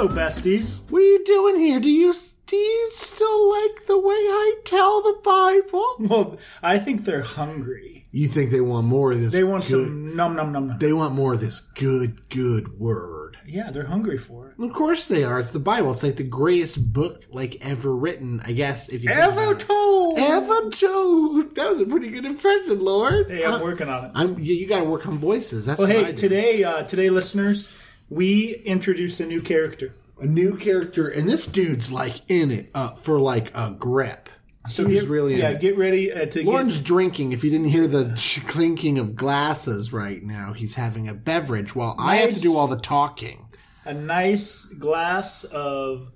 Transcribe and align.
Hello, 0.00 0.14
besties. 0.14 0.90
What 0.90 1.00
are 1.00 1.04
you 1.04 1.22
doing 1.26 1.56
here? 1.56 1.78
Do 1.78 1.90
you 1.90 2.14
do 2.46 2.56
you 2.56 2.88
still 2.90 3.50
like 3.50 3.84
the 3.84 3.98
way 3.98 4.14
I 4.14 4.54
tell 4.64 5.02
the 5.02 5.20
Bible? 5.22 5.84
Well, 6.08 6.38
I 6.62 6.78
think 6.78 7.04
they're 7.04 7.20
hungry. 7.20 8.06
You 8.10 8.26
think 8.26 8.48
they 8.48 8.62
want 8.62 8.86
more 8.86 9.12
of 9.12 9.20
this? 9.20 9.34
They 9.34 9.44
want 9.44 9.68
good, 9.68 9.88
some 9.88 10.16
num 10.16 10.36
num 10.36 10.52
num 10.52 10.68
num. 10.68 10.78
They 10.78 10.94
want 10.94 11.14
more 11.14 11.34
of 11.34 11.40
this 11.42 11.60
good, 11.60 12.30
good 12.30 12.78
word. 12.80 13.36
Yeah, 13.44 13.70
they're 13.72 13.84
hungry 13.84 14.16
for 14.16 14.48
it. 14.48 14.54
Of 14.64 14.72
course 14.72 15.06
they 15.06 15.22
are. 15.22 15.38
It's 15.38 15.50
the 15.50 15.58
Bible. 15.60 15.90
It's 15.90 16.02
like 16.02 16.16
the 16.16 16.24
greatest 16.24 16.94
book 16.94 17.24
like 17.30 17.58
ever 17.60 17.94
written. 17.94 18.40
I 18.46 18.52
guess 18.52 18.88
if 18.88 19.04
you 19.04 19.10
Ever 19.10 19.54
told. 19.54 20.18
ever 20.18 20.70
told. 20.70 21.54
That 21.56 21.68
was 21.68 21.82
a 21.82 21.84
pretty 21.84 22.08
good 22.08 22.24
impression, 22.24 22.78
Lord. 22.82 23.28
Hey, 23.28 23.44
I'm 23.44 23.60
Uh, 23.60 23.64
working 23.64 23.90
on 23.90 24.06
it. 24.06 24.12
I'm. 24.14 24.38
You, 24.38 24.54
you 24.54 24.66
got 24.66 24.82
to 24.82 24.88
work 24.88 25.06
on 25.06 25.18
voices. 25.18 25.66
That's 25.66 25.78
Well, 25.78 25.88
hey, 25.88 26.14
today, 26.14 26.64
uh, 26.64 26.84
today, 26.84 27.10
listeners, 27.10 27.70
we 28.10 28.56
introduced 28.64 29.20
a 29.20 29.26
new 29.26 29.40
character. 29.40 29.92
a 30.20 30.26
new 30.26 30.56
character, 30.58 31.08
and 31.08 31.26
this 31.28 31.46
dude's 31.46 31.90
like 31.90 32.16
in 32.28 32.50
it 32.50 32.70
uh, 32.74 32.90
for 32.90 33.18
like 33.20 33.50
a 33.56 33.74
grip. 33.78 34.28
So 34.68 34.86
He's 34.86 35.00
get, 35.02 35.10
really 35.10 35.36
yeah, 35.36 35.50
it. 35.50 35.60
get 35.60 35.78
ready 35.78 36.12
uh, 36.12 36.26
to 36.26 36.44
Lauren's 36.44 36.82
drinking. 36.82 37.32
If 37.32 37.42
you 37.42 37.50
didn't 37.50 37.68
hear 37.70 37.86
the 37.88 38.14
ch- 38.16 38.46
clinking 38.46 38.98
of 38.98 39.16
glasses 39.16 39.90
right 39.90 40.22
now, 40.22 40.52
he's 40.52 40.74
having 40.74 41.08
a 41.08 41.14
beverage 41.14 41.74
while 41.74 41.96
I 41.98 42.16
have 42.16 42.34
to 42.34 42.40
do 42.40 42.56
all 42.58 42.66
the 42.68 42.78
talking. 42.78 43.46
a 43.86 43.94
nice 43.94 44.66
glass 44.66 45.44
of 45.44 46.10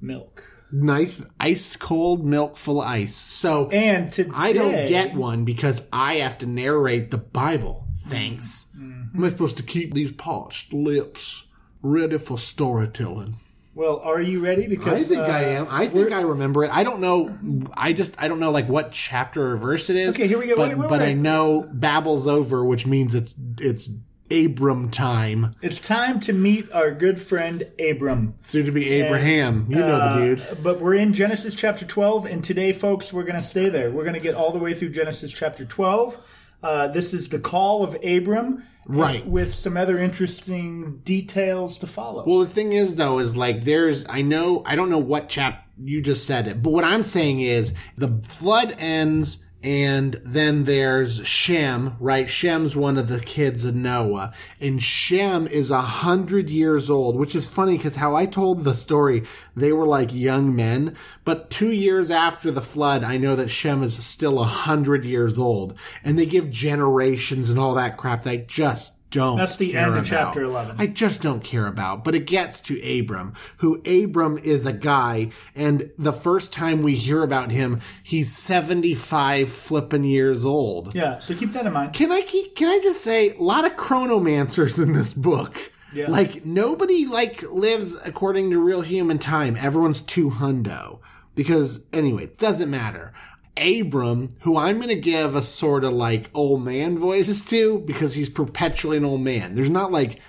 milk. 0.00 0.42
Nice 0.72 1.24
ice 1.38 1.76
cold 1.76 2.24
milk 2.26 2.56
full 2.56 2.82
of 2.82 2.88
ice. 2.88 3.14
So 3.14 3.68
And 3.70 4.12
today, 4.12 4.30
I 4.34 4.52
don't 4.52 4.88
get 4.88 5.14
one 5.14 5.44
because 5.44 5.88
I 5.92 6.14
have 6.16 6.38
to 6.38 6.46
narrate 6.46 7.12
the 7.12 7.18
Bible. 7.18 7.86
Thanks. 7.96 8.74
Mm-hmm. 8.76 9.03
Am 9.14 9.22
I 9.24 9.28
supposed 9.28 9.56
to 9.58 9.62
keep 9.62 9.94
these 9.94 10.10
parched 10.12 10.72
lips 10.72 11.46
ready 11.82 12.18
for 12.18 12.36
storytelling? 12.38 13.34
Well, 13.76 14.00
are 14.00 14.20
you 14.20 14.44
ready? 14.44 14.66
Because 14.68 15.00
I 15.04 15.08
think 15.08 15.20
uh, 15.22 15.32
I 15.32 15.40
am. 15.44 15.66
I 15.70 15.86
think 15.86 16.12
I 16.12 16.22
remember 16.22 16.62
it. 16.64 16.70
I 16.72 16.84
don't 16.84 17.00
know. 17.00 17.36
I 17.76 17.92
just 17.92 18.20
I 18.22 18.28
don't 18.28 18.38
know 18.38 18.50
like 18.52 18.66
what 18.68 18.92
chapter 18.92 19.52
or 19.52 19.56
verse 19.56 19.90
it 19.90 19.96
is. 19.96 20.16
Okay, 20.16 20.28
here 20.28 20.38
we 20.38 20.46
go. 20.46 20.56
But, 20.56 20.68
Wait, 20.70 20.78
wait, 20.78 20.88
but 20.88 21.02
I 21.02 21.12
know 21.12 21.68
Babel's 21.72 22.28
over, 22.28 22.64
which 22.64 22.86
means 22.86 23.14
it's 23.16 23.34
it's 23.58 23.90
Abram 24.30 24.90
time. 24.90 25.54
It's 25.60 25.80
time 25.80 26.20
to 26.20 26.32
meet 26.32 26.70
our 26.72 26.92
good 26.92 27.18
friend 27.20 27.64
Abram. 27.78 28.34
Soon 28.42 28.66
to 28.66 28.72
be 28.72 28.88
Abraham. 28.90 29.66
you 29.68 29.76
know 29.76 29.96
Uh, 29.96 30.18
the 30.18 30.36
dude. 30.36 30.62
But 30.62 30.80
we're 30.80 30.94
in 30.94 31.12
Genesis 31.12 31.54
chapter 31.54 31.84
12, 31.84 32.24
and 32.26 32.42
today, 32.42 32.72
folks, 32.72 33.12
we're 33.12 33.22
going 33.24 33.34
to 33.34 33.42
stay 33.42 33.68
there. 33.68 33.90
We're 33.90 34.02
going 34.04 34.14
to 34.14 34.20
get 34.20 34.34
all 34.34 34.50
the 34.50 34.58
way 34.58 34.72
through 34.72 34.90
Genesis 34.90 35.30
chapter 35.32 35.64
12. 35.64 36.43
Uh, 36.64 36.88
this 36.88 37.14
is 37.14 37.28
the 37.28 37.38
call 37.38 37.84
of 37.84 37.96
Abram, 38.02 38.62
Right. 38.86 39.26
With 39.26 39.54
some 39.54 39.76
other 39.76 39.98
interesting 39.98 40.98
details 41.04 41.78
to 41.78 41.86
follow. 41.86 42.24
Well, 42.26 42.40
the 42.40 42.46
thing 42.46 42.72
is, 42.72 42.96
though, 42.96 43.18
is 43.18 43.36
like 43.36 43.62
there's, 43.62 44.06
I 44.08 44.22
know, 44.22 44.62
I 44.66 44.76
don't 44.76 44.90
know 44.90 44.98
what 44.98 45.28
chap 45.28 45.66
you 45.82 46.02
just 46.02 46.26
said 46.26 46.46
it, 46.46 46.62
but 46.62 46.70
what 46.70 46.84
I'm 46.84 47.02
saying 47.02 47.40
is 47.40 47.76
the 47.96 48.08
flood 48.22 48.76
ends 48.78 49.50
and 49.64 50.20
then 50.22 50.64
there's 50.64 51.26
Shem, 51.26 51.96
right? 51.98 52.28
Shem's 52.28 52.76
one 52.76 52.98
of 52.98 53.08
the 53.08 53.20
kids 53.20 53.64
of 53.64 53.74
Noah. 53.74 54.34
And 54.60 54.82
Shem 54.82 55.46
is 55.46 55.70
a 55.70 55.80
hundred 55.80 56.50
years 56.50 56.90
old, 56.90 57.16
which 57.16 57.34
is 57.34 57.48
funny 57.48 57.78
because 57.78 57.96
how 57.96 58.14
I 58.14 58.26
told 58.26 58.62
the 58.62 58.74
story, 58.74 59.22
they 59.56 59.72
were 59.72 59.86
like 59.86 60.14
young 60.14 60.54
men, 60.54 60.94
but 61.24 61.48
two 61.48 61.72
years 61.72 62.10
after 62.10 62.50
the 62.50 62.60
flood, 62.60 63.04
I 63.04 63.16
know 63.16 63.34
that 63.36 63.48
Shem 63.48 63.82
is 63.82 63.96
still 64.04 64.38
a 64.38 64.44
hundred 64.44 65.06
years 65.06 65.38
old. 65.38 65.78
And 66.04 66.18
they 66.18 66.26
give 66.26 66.50
generations 66.50 67.48
and 67.48 67.58
all 67.58 67.72
that 67.74 67.96
crap. 67.96 68.22
That 68.22 68.30
I 68.30 68.36
just 68.36 69.03
don't 69.10 69.36
That's 69.36 69.56
the 69.56 69.76
end 69.76 69.86
of 69.88 69.92
about. 69.94 70.06
chapter 70.06 70.42
11. 70.42 70.76
I 70.78 70.86
just 70.88 71.22
don't 71.22 71.42
care 71.44 71.66
about. 71.66 72.02
But 72.04 72.14
it 72.14 72.26
gets 72.26 72.60
to 72.62 73.00
Abram, 73.00 73.34
who 73.58 73.80
Abram 73.82 74.38
is 74.38 74.66
a 74.66 74.72
guy, 74.72 75.30
and 75.54 75.90
the 75.96 76.12
first 76.12 76.52
time 76.52 76.82
we 76.82 76.94
hear 76.96 77.22
about 77.22 77.50
him, 77.52 77.80
he's 78.02 78.34
75 78.36 79.48
flipping 79.48 80.04
years 80.04 80.44
old. 80.44 80.94
yeah, 80.94 81.18
so 81.18 81.34
keep 81.34 81.52
that 81.52 81.64
in 81.66 81.72
mind. 81.72 81.92
Can 81.92 82.10
I 82.10 82.22
keep, 82.22 82.56
can 82.56 82.68
I 82.68 82.80
just 82.82 83.02
say, 83.02 83.30
a 83.30 83.40
lot 83.42 83.64
of 83.64 83.76
chronomancers 83.76 84.82
in 84.82 84.92
this 84.92 85.12
book. 85.14 85.72
Yeah. 85.92 86.10
Like, 86.10 86.44
nobody, 86.44 87.06
like, 87.06 87.42
lives 87.52 88.04
according 88.04 88.50
to 88.50 88.58
real 88.58 88.80
human 88.80 89.18
time. 89.18 89.56
Everyone's 89.56 90.00
too 90.00 90.28
hundo. 90.30 90.98
Because, 91.36 91.84
anyway, 91.92 92.24
it 92.24 92.38
doesn't 92.38 92.68
matter. 92.68 93.12
Abram, 93.56 94.28
who 94.40 94.56
I'm 94.56 94.76
going 94.76 94.88
to 94.88 94.96
give 94.96 95.36
a 95.36 95.42
sort 95.42 95.84
of 95.84 95.92
like 95.92 96.30
old 96.34 96.64
man 96.64 96.98
voices 96.98 97.44
to 97.50 97.80
because 97.80 98.14
he's 98.14 98.28
perpetually 98.28 98.96
an 98.96 99.04
old 99.04 99.20
man. 99.20 99.54
There's 99.54 99.70
not 99.70 99.92
like, 99.92 100.20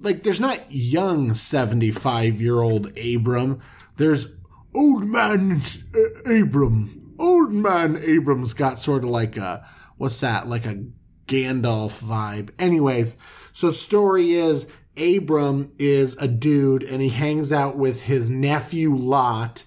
like, 0.00 0.22
there's 0.22 0.40
not 0.40 0.60
young 0.68 1.34
75 1.34 2.40
year 2.40 2.60
old 2.60 2.96
Abram. 2.96 3.60
There's 3.96 4.36
old 4.74 5.06
man 5.06 5.60
uh, 5.96 6.42
Abram. 6.42 7.14
Old 7.18 7.52
man 7.52 7.96
Abram's 7.96 8.54
got 8.54 8.78
sort 8.78 9.02
of 9.02 9.10
like 9.10 9.36
a, 9.36 9.66
what's 9.96 10.20
that? 10.20 10.46
Like 10.46 10.66
a 10.66 10.84
Gandalf 11.26 12.02
vibe. 12.02 12.50
Anyways, 12.58 13.20
so 13.52 13.70
story 13.70 14.32
is 14.32 14.72
Abram 14.96 15.72
is 15.78 16.16
a 16.16 16.28
dude 16.28 16.82
and 16.82 17.02
he 17.02 17.08
hangs 17.08 17.52
out 17.52 17.76
with 17.76 18.04
his 18.04 18.30
nephew 18.30 18.94
Lot 18.94 19.64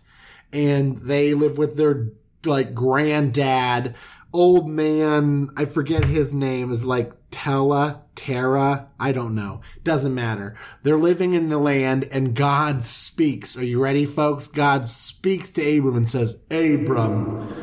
and 0.52 0.98
they 0.98 1.34
live 1.34 1.58
with 1.58 1.78
their 1.78 2.10
like 2.46 2.74
granddad, 2.74 3.96
old 4.34 4.70
man. 4.70 5.50
I 5.56 5.66
forget 5.66 6.06
his 6.06 6.34
name 6.34 6.72
is 6.72 6.86
like 6.86 7.14
Tella, 7.32 8.04
Terra. 8.16 8.90
I 9.00 9.12
don't 9.12 9.36
know. 9.36 9.62
Doesn't 9.84 10.14
matter. 10.14 10.56
They're 10.84 10.98
living 10.98 11.34
in 11.34 11.50
the 11.50 11.58
land 11.58 12.08
and 12.12 12.36
God 12.36 12.82
speaks. 12.82 13.58
Are 13.58 13.66
you 13.66 13.82
ready, 13.82 14.06
folks? 14.06 14.48
God 14.48 14.86
speaks 14.86 15.50
to 15.52 15.78
Abram 15.78 15.96
and 15.96 16.10
says, 16.10 16.44
Abram, 16.52 17.54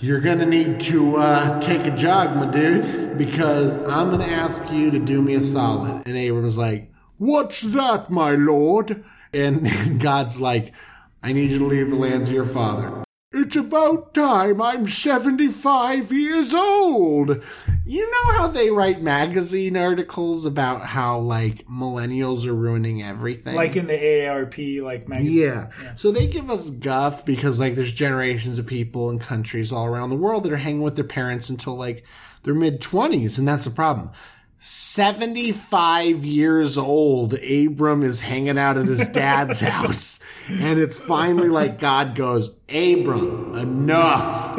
you're 0.00 0.20
gonna 0.20 0.46
need 0.46 0.80
to 0.80 1.16
uh, 1.16 1.60
take 1.60 1.84
a 1.84 1.94
jog, 1.94 2.36
my 2.36 2.46
dude, 2.50 3.18
because 3.18 3.82
I'm 3.86 4.10
gonna 4.10 4.24
ask 4.24 4.72
you 4.72 4.90
to 4.92 4.98
do 4.98 5.20
me 5.20 5.34
a 5.34 5.40
solid. 5.40 6.06
And 6.06 6.16
Abram 6.16 6.38
Abram's 6.38 6.56
like, 6.58 6.90
What's 7.18 7.60
that, 7.74 8.08
my 8.08 8.30
lord? 8.30 9.04
And 9.34 9.68
God's 10.00 10.40
like, 10.40 10.72
I 11.22 11.34
need 11.34 11.50
you 11.50 11.58
to 11.58 11.66
leave 11.66 11.90
the 11.90 11.96
lands 11.96 12.30
of 12.30 12.34
your 12.34 12.46
father. 12.46 13.04
It's 13.32 13.54
about 13.54 14.12
time 14.12 14.60
I'm 14.60 14.88
75 14.88 16.10
years 16.10 16.52
old. 16.52 17.40
You 17.86 18.10
know 18.10 18.32
how 18.32 18.48
they 18.48 18.70
write 18.70 19.02
magazine 19.02 19.76
articles 19.76 20.44
about 20.44 20.80
how, 20.80 21.20
like, 21.20 21.64
millennials 21.66 22.44
are 22.48 22.54
ruining 22.54 23.04
everything? 23.04 23.54
Like 23.54 23.76
in 23.76 23.86
the 23.86 23.92
AARP, 23.92 24.82
like 24.82 25.08
magazine. 25.08 25.42
Yeah. 25.42 25.70
So 25.94 26.10
they 26.10 26.26
give 26.26 26.50
us 26.50 26.70
guff 26.70 27.24
because 27.24 27.60
like 27.60 27.76
there's 27.76 27.94
generations 27.94 28.58
of 28.58 28.66
people 28.66 29.10
and 29.10 29.20
countries 29.20 29.72
all 29.72 29.86
around 29.86 30.10
the 30.10 30.16
world 30.16 30.42
that 30.42 30.52
are 30.52 30.56
hanging 30.56 30.82
with 30.82 30.96
their 30.96 31.04
parents 31.04 31.50
until 31.50 31.76
like 31.76 32.04
their 32.42 32.54
mid 32.54 32.80
twenties, 32.80 33.38
and 33.38 33.46
that's 33.46 33.64
the 33.64 33.70
problem. 33.70 34.10
75 34.62 36.22
years 36.22 36.76
old, 36.76 37.32
Abram 37.32 38.02
is 38.02 38.20
hanging 38.20 38.58
out 38.58 38.76
at 38.76 38.84
his 38.84 39.08
dad's 39.08 39.60
house. 39.62 40.22
And 40.50 40.78
it's 40.78 40.98
finally 40.98 41.48
like 41.48 41.78
God 41.78 42.14
goes, 42.14 42.54
Abram, 42.68 43.54
enough. 43.54 44.56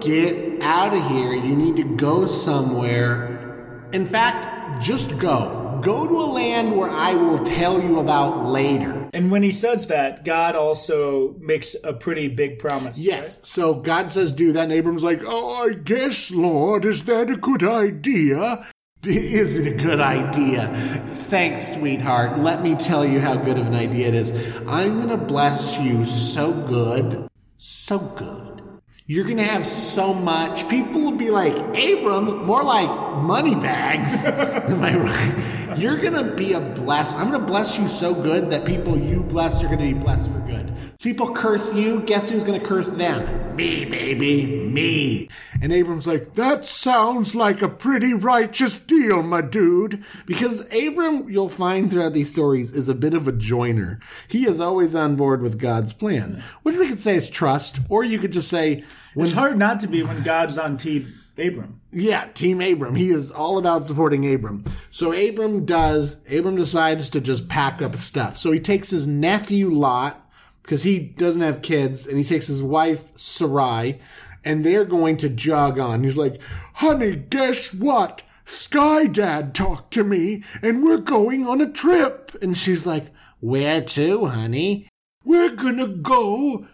Get 0.00 0.62
out 0.62 0.94
of 0.94 1.06
here. 1.10 1.34
You 1.34 1.56
need 1.56 1.76
to 1.76 1.84
go 1.96 2.26
somewhere. 2.26 3.86
In 3.92 4.06
fact, 4.06 4.82
just 4.82 5.18
go. 5.18 5.78
Go 5.82 6.08
to 6.08 6.14
a 6.14 6.24
land 6.24 6.74
where 6.74 6.88
I 6.88 7.12
will 7.12 7.44
tell 7.44 7.82
you 7.82 7.98
about 7.98 8.46
later. 8.46 9.10
And 9.12 9.30
when 9.30 9.42
he 9.42 9.52
says 9.52 9.88
that, 9.88 10.24
God 10.24 10.56
also 10.56 11.34
makes 11.34 11.76
a 11.84 11.92
pretty 11.92 12.28
big 12.28 12.58
promise. 12.58 12.96
Yes. 12.96 13.46
So 13.46 13.74
God 13.74 14.10
says, 14.10 14.32
do 14.32 14.52
that. 14.52 14.64
And 14.64 14.72
Abram's 14.72 15.04
like, 15.04 15.20
oh, 15.26 15.68
I 15.68 15.74
guess, 15.74 16.32
Lord, 16.32 16.86
is 16.86 17.04
that 17.04 17.28
a 17.28 17.36
good 17.36 17.62
idea? 17.62 18.66
Is 19.06 19.58
it 19.58 19.72
a 19.72 19.82
good 19.82 20.00
idea? 20.00 20.68
Thanks, 20.74 21.74
sweetheart. 21.74 22.38
Let 22.38 22.62
me 22.62 22.74
tell 22.74 23.04
you 23.04 23.20
how 23.20 23.36
good 23.36 23.58
of 23.58 23.66
an 23.66 23.74
idea 23.74 24.08
it 24.08 24.14
is. 24.14 24.62
I'm 24.66 24.96
going 24.96 25.10
to 25.10 25.16
bless 25.16 25.78
you 25.78 26.04
so 26.04 26.52
good, 26.52 27.28
so 27.58 27.98
good. 27.98 28.62
You're 29.06 29.24
going 29.24 29.36
to 29.36 29.44
have 29.44 29.66
so 29.66 30.14
much. 30.14 30.66
People 30.70 31.02
will 31.02 31.16
be 31.16 31.30
like, 31.30 31.54
Abram, 31.54 32.46
more 32.46 32.64
like 32.64 32.88
money 33.22 33.54
bags. 33.54 34.26
Am 34.32 34.82
I 34.82 34.96
right? 34.96 35.78
You're 35.78 35.98
going 35.98 36.14
to 36.14 36.34
be 36.34 36.54
a 36.54 36.60
bless. 36.60 37.14
I'm 37.14 37.28
going 37.28 37.40
to 37.40 37.46
bless 37.46 37.78
you 37.78 37.86
so 37.88 38.14
good 38.14 38.50
that 38.50 38.64
people 38.64 38.96
you 38.96 39.22
bless 39.22 39.62
are 39.62 39.66
going 39.66 39.80
to 39.80 39.84
be 39.84 39.92
blessed 39.92 40.32
for 40.32 40.38
good. 40.40 40.73
People 41.02 41.34
curse 41.34 41.74
you. 41.74 42.00
Guess 42.02 42.30
who's 42.30 42.44
going 42.44 42.58
to 42.60 42.66
curse 42.66 42.90
them? 42.90 43.56
Me, 43.56 43.84
baby, 43.84 44.46
me. 44.46 45.28
And 45.60 45.72
Abram's 45.72 46.06
like, 46.06 46.34
that 46.34 46.66
sounds 46.66 47.34
like 47.34 47.62
a 47.62 47.68
pretty 47.68 48.14
righteous 48.14 48.78
deal, 48.84 49.22
my 49.22 49.42
dude. 49.42 50.02
Because 50.26 50.66
Abram, 50.74 51.28
you'll 51.28 51.48
find 51.48 51.90
throughout 51.90 52.12
these 52.14 52.32
stories, 52.32 52.72
is 52.72 52.88
a 52.88 52.94
bit 52.94 53.14
of 53.14 53.28
a 53.28 53.32
joiner. 53.32 53.98
He 54.28 54.46
is 54.46 54.60
always 54.60 54.94
on 54.94 55.16
board 55.16 55.42
with 55.42 55.60
God's 55.60 55.92
plan, 55.92 56.42
which 56.62 56.76
we 56.78 56.88
could 56.88 57.00
say 57.00 57.16
is 57.16 57.28
trust, 57.30 57.80
or 57.90 58.02
you 58.02 58.18
could 58.18 58.32
just 58.32 58.48
say, 58.48 58.84
It's 59.14 59.32
hard 59.32 59.58
not 59.58 59.80
to 59.80 59.86
be 59.86 60.02
when 60.02 60.22
God's 60.22 60.58
on 60.58 60.76
Team 60.76 61.12
Abram. 61.36 61.80
yeah, 61.92 62.26
Team 62.34 62.60
Abram. 62.60 62.94
He 62.94 63.08
is 63.10 63.30
all 63.30 63.58
about 63.58 63.86
supporting 63.86 64.32
Abram. 64.32 64.64
So 64.90 65.12
Abram 65.12 65.64
does, 65.64 66.22
Abram 66.32 66.56
decides 66.56 67.10
to 67.10 67.20
just 67.20 67.48
pack 67.48 67.82
up 67.82 67.92
his 67.92 68.04
stuff. 68.04 68.36
So 68.36 68.52
he 68.52 68.60
takes 68.60 68.90
his 68.90 69.06
nephew 69.06 69.68
Lot, 69.68 70.20
because 70.64 70.82
he 70.82 70.98
doesn't 70.98 71.42
have 71.42 71.60
kids, 71.60 72.06
and 72.06 72.16
he 72.16 72.24
takes 72.24 72.46
his 72.46 72.62
wife 72.62 73.14
Sarai, 73.14 74.00
and 74.44 74.64
they're 74.64 74.86
going 74.86 75.18
to 75.18 75.28
jog 75.28 75.78
on. 75.78 76.02
He's 76.02 76.16
like, 76.16 76.40
honey, 76.74 77.16
guess 77.16 77.74
what? 77.74 78.22
Sky 78.46 79.06
Dad 79.06 79.54
talked 79.54 79.92
to 79.94 80.04
me, 80.04 80.42
and 80.62 80.82
we're 80.82 80.98
going 80.98 81.46
on 81.46 81.60
a 81.60 81.70
trip. 81.70 82.32
And 82.40 82.56
she's 82.56 82.86
like, 82.86 83.06
where 83.40 83.82
to, 83.82 84.24
honey? 84.26 84.88
We're 85.24 85.54
gonna 85.54 85.88
go 85.88 86.66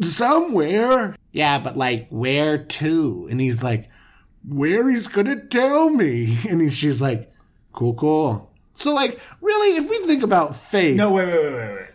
somewhere. 0.00 1.14
Yeah, 1.30 1.60
but 1.60 1.76
like, 1.76 2.08
where 2.08 2.58
to? 2.58 3.28
And 3.30 3.40
he's 3.40 3.62
like, 3.62 3.88
where 4.48 4.90
he's 4.90 5.06
gonna 5.06 5.36
tell 5.36 5.90
me. 5.90 6.36
And 6.48 6.60
he, 6.60 6.70
she's 6.70 7.00
like, 7.00 7.32
cool, 7.72 7.94
cool. 7.94 8.52
So 8.74 8.92
like, 8.92 9.20
really, 9.40 9.76
if 9.76 9.88
we 9.88 9.98
think 10.06 10.22
about 10.22 10.56
faith. 10.56 10.96
No, 10.96 11.12
wait, 11.12 11.26
wait, 11.26 11.42
wait, 11.42 11.52
wait, 11.54 11.74
wait. 11.74 11.86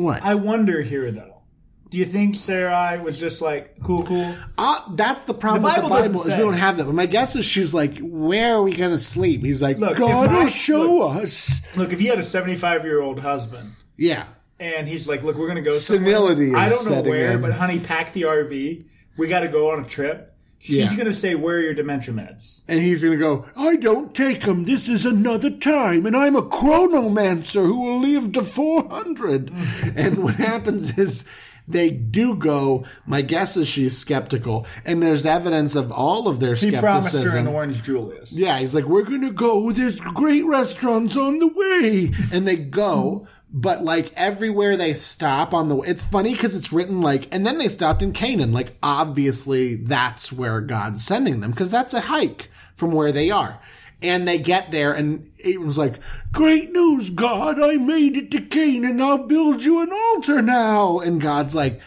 What? 0.00 0.22
I 0.22 0.34
wonder 0.34 0.80
here 0.82 1.10
though. 1.10 1.42
Do 1.90 1.98
you 1.98 2.04
think 2.04 2.36
Sarai 2.36 3.00
was 3.00 3.18
just 3.18 3.42
like 3.42 3.80
cool, 3.82 4.04
cool? 4.06 4.34
Uh, 4.56 4.94
that's 4.94 5.24
the 5.24 5.34
problem 5.34 5.62
The 5.62 5.68
with 5.68 5.82
the 5.82 5.88
Bible 5.90 6.20
is 6.20 6.26
say. 6.26 6.36
we 6.36 6.42
don't 6.44 6.52
have 6.58 6.76
that. 6.76 6.84
But 6.84 6.94
my 6.94 7.06
guess 7.06 7.34
is 7.34 7.44
she's 7.44 7.74
like, 7.74 7.98
where 7.98 8.54
are 8.54 8.62
we 8.62 8.72
gonna 8.72 8.96
sleep? 8.98 9.40
He's 9.42 9.60
like, 9.60 9.78
Look, 9.78 9.98
God 9.98 10.30
will 10.32 10.46
show 10.48 11.02
us. 11.08 11.66
Look, 11.76 11.92
if 11.92 12.00
you 12.00 12.10
had 12.10 12.18
a 12.18 12.22
seventy-five-year-old 12.22 13.18
husband 13.20 13.72
Yeah. 13.96 14.24
and 14.60 14.86
he's 14.86 15.08
like, 15.08 15.22
"Look, 15.24 15.36
we're 15.36 15.48
gonna 15.48 15.62
go 15.62 15.74
somewhere. 15.74 16.06
Senility 16.14 16.54
I 16.54 16.68
don't 16.68 16.90
know 16.90 17.02
where, 17.10 17.32
in. 17.32 17.40
but 17.40 17.52
honey, 17.52 17.80
pack 17.80 18.12
the 18.12 18.22
RV. 18.22 18.84
We 19.16 19.26
got 19.28 19.40
to 19.40 19.48
go 19.48 19.72
on 19.72 19.82
a 19.82 19.86
trip." 19.86 20.29
She's 20.62 20.76
Yeah. 20.76 20.94
gonna 20.94 21.14
say, 21.14 21.34
"Where 21.34 21.56
are 21.56 21.60
your 21.62 21.72
dementia 21.74 22.12
meds?" 22.12 22.60
And 22.68 22.80
he's 22.80 23.02
gonna 23.02 23.16
go, 23.16 23.46
I 23.56 23.76
don't 23.76 24.14
take 24.14 24.42
them. 24.44 24.64
This 24.66 24.88
is 24.90 25.06
another 25.06 25.48
time. 25.50 26.04
And 26.04 26.14
I'm 26.14 26.36
a 26.36 26.42
chronomancer 26.42 27.64
who 27.66 27.80
will 27.80 28.00
live 28.00 28.32
to 28.32 28.42
400. 28.42 29.50
Mm. 29.50 29.92
and 29.96 30.18
what 30.22 30.34
happens 30.34 30.98
is 30.98 31.24
they 31.66 31.88
do 31.88 32.34
go. 32.34 32.84
My 33.06 33.22
guess 33.22 33.56
is 33.56 33.68
she's 33.68 33.96
skeptical. 33.96 34.66
And 34.84 35.02
there's 35.02 35.24
evidence 35.24 35.76
of 35.76 35.90
all 35.92 36.28
of 36.28 36.40
their 36.40 36.56
skepticism. 36.56 36.74
He 36.74 36.80
promised 36.80 37.12
her 37.12 37.18
skepticism. 37.20 37.46
an 37.46 37.54
orange 37.54 37.82
Julius. 37.82 38.32
Yeah, 38.32 38.58
he's 38.58 38.74
like, 38.74 38.84
we're 38.86 39.04
gonna 39.04 39.30
go. 39.30 39.70
There's 39.72 39.98
great 40.00 40.44
restaurants 40.44 41.16
on 41.16 41.38
the 41.38 41.46
way, 41.46 42.12
and 42.32 42.46
they 42.46 42.56
go. 42.56 43.26
But 43.52 43.82
like 43.82 44.12
everywhere 44.14 44.76
they 44.76 44.92
stop 44.92 45.52
on 45.52 45.68
the 45.68 45.76
way, 45.76 45.88
it's 45.88 46.04
funny 46.04 46.32
because 46.32 46.54
it's 46.54 46.72
written 46.72 47.00
like, 47.00 47.26
and 47.34 47.44
then 47.44 47.58
they 47.58 47.68
stopped 47.68 48.02
in 48.02 48.12
Canaan. 48.12 48.52
Like 48.52 48.72
obviously 48.82 49.74
that's 49.76 50.32
where 50.32 50.60
God's 50.60 51.04
sending 51.04 51.40
them 51.40 51.50
because 51.50 51.70
that's 51.70 51.94
a 51.94 52.00
hike 52.00 52.48
from 52.76 52.92
where 52.92 53.12
they 53.12 53.30
are. 53.30 53.58
And 54.02 54.26
they 54.26 54.38
get 54.38 54.70
there, 54.70 54.94
and 54.94 55.26
Abram's 55.44 55.76
like, 55.76 55.96
"Great 56.32 56.72
news, 56.72 57.10
God! 57.10 57.60
I 57.60 57.76
made 57.76 58.16
it 58.16 58.30
to 58.30 58.40
Canaan. 58.40 58.98
I'll 58.98 59.26
build 59.26 59.62
you 59.62 59.82
an 59.82 59.92
altar 59.92 60.40
now." 60.40 61.00
And 61.00 61.20
God's 61.20 61.54
like, 61.54 61.82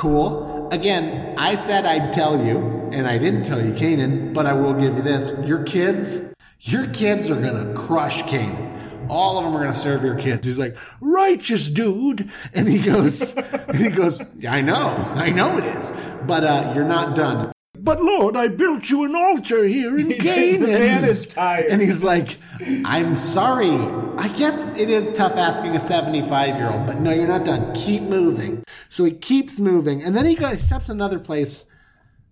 Cool. 0.00 0.68
Again, 0.72 1.34
I 1.36 1.56
said 1.56 1.84
I'd 1.84 2.10
tell 2.14 2.42
you, 2.42 2.56
and 2.90 3.06
I 3.06 3.18
didn't 3.18 3.42
tell 3.42 3.62
you 3.62 3.74
Canaan, 3.74 4.32
but 4.32 4.46
I 4.46 4.54
will 4.54 4.72
give 4.72 4.96
you 4.96 5.02
this. 5.02 5.38
Your 5.44 5.62
kids, 5.64 6.32
your 6.60 6.86
kids 6.86 7.30
are 7.30 7.38
gonna 7.38 7.74
crush 7.74 8.22
Canaan. 8.22 8.89
All 9.10 9.38
of 9.38 9.44
them 9.44 9.54
are 9.56 9.60
gonna 9.60 9.74
serve 9.74 10.02
your 10.04 10.16
kids. 10.16 10.46
He's 10.46 10.58
like, 10.58 10.76
righteous 11.00 11.68
dude. 11.68 12.30
And 12.54 12.68
he 12.68 12.78
goes, 12.78 13.36
and 13.36 13.76
he 13.84 13.90
goes, 13.90 14.22
I 14.46 14.60
know, 14.60 14.94
I 15.14 15.30
know 15.30 15.58
it 15.58 15.64
is. 15.64 15.92
But 16.26 16.44
uh, 16.44 16.72
you're 16.74 16.84
not 16.84 17.16
done. 17.16 17.52
But 17.82 18.02
Lord, 18.02 18.36
I 18.36 18.48
built 18.48 18.90
you 18.90 19.04
an 19.04 19.14
altar 19.16 19.64
here 19.64 19.98
in 19.98 20.12
Canaan. 20.12 20.60
the 20.60 20.66
man 20.68 21.04
is 21.04 21.26
tired. 21.26 21.70
And 21.70 21.80
he's 21.80 22.04
like, 22.04 22.36
I'm 22.84 23.16
sorry. 23.16 23.70
I 23.70 24.28
guess 24.36 24.76
it 24.76 24.90
is 24.90 25.16
tough 25.16 25.32
asking 25.36 25.74
a 25.76 25.80
75 25.80 26.56
year 26.56 26.70
old, 26.70 26.86
but 26.86 27.00
no, 27.00 27.10
you're 27.10 27.26
not 27.26 27.44
done. 27.46 27.72
Keep 27.74 28.02
moving. 28.02 28.62
So 28.90 29.04
he 29.04 29.12
keeps 29.12 29.58
moving. 29.58 30.02
And 30.02 30.14
then 30.14 30.26
he 30.26 30.34
goes, 30.34 30.60
steps 30.60 30.90
another 30.90 31.18
place. 31.18 31.64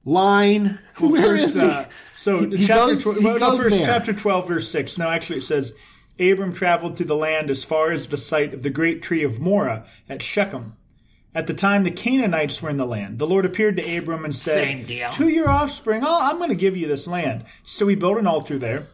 Line. 0.05 0.79
Where 0.99 1.35
is 1.37 1.59
First, 1.61 1.65
uh, 1.65 1.85
so 2.15 2.41
He- 2.41 2.57
he 2.59 2.67
chapter 2.67 2.89
goes- 2.95 3.05
tw- 3.05 3.19
he 3.19 3.25
well, 3.25 3.39
no, 3.39 3.57
first 3.57 3.77
there. 3.77 3.87
chapter 3.87 4.13
twelve, 4.13 4.49
verse 4.49 4.69
six. 4.69 4.97
No, 4.99 5.09
actually, 5.09 5.39
it 5.39 5.43
says 5.43 5.75
Abram 6.21 6.53
traveled 6.53 6.97
to 6.97 7.05
the 7.05 7.17
land 7.17 7.51
as 7.51 7.65
far 7.65 7.91
as 7.91 8.07
the 8.09 8.17
site 8.17 8.53
of 8.55 8.63
the 8.63 8.71
great 8.71 9.03
tree 9.03 9.23
of 9.23 9.41
Moreh 9.41 9.85
at 10.09 10.23
Shechem. 10.23 10.75
At 11.35 11.47
the 11.47 11.55
time, 11.55 11.85
the 11.85 11.91
Canaanites 11.91 12.61
were 12.63 12.71
in 12.71 12.79
the 12.79 12.87
land. 12.87 13.19
The 13.19 13.27
Lord 13.27 13.45
appeared 13.45 13.77
to 13.77 13.99
Abram 14.03 14.25
and 14.25 14.35
said, 14.35 14.87
"To 15.13 15.29
your 15.29 15.49
offspring, 15.49 16.03
oh, 16.05 16.19
I'm 16.31 16.39
going 16.39 16.49
to 16.51 16.57
give 16.57 16.77
you 16.77 16.89
this 16.89 17.07
land." 17.07 17.45
So 17.63 17.87
he 17.87 17.95
built 17.95 18.19
an 18.19 18.27
altar 18.27 18.59
there. 18.59 18.87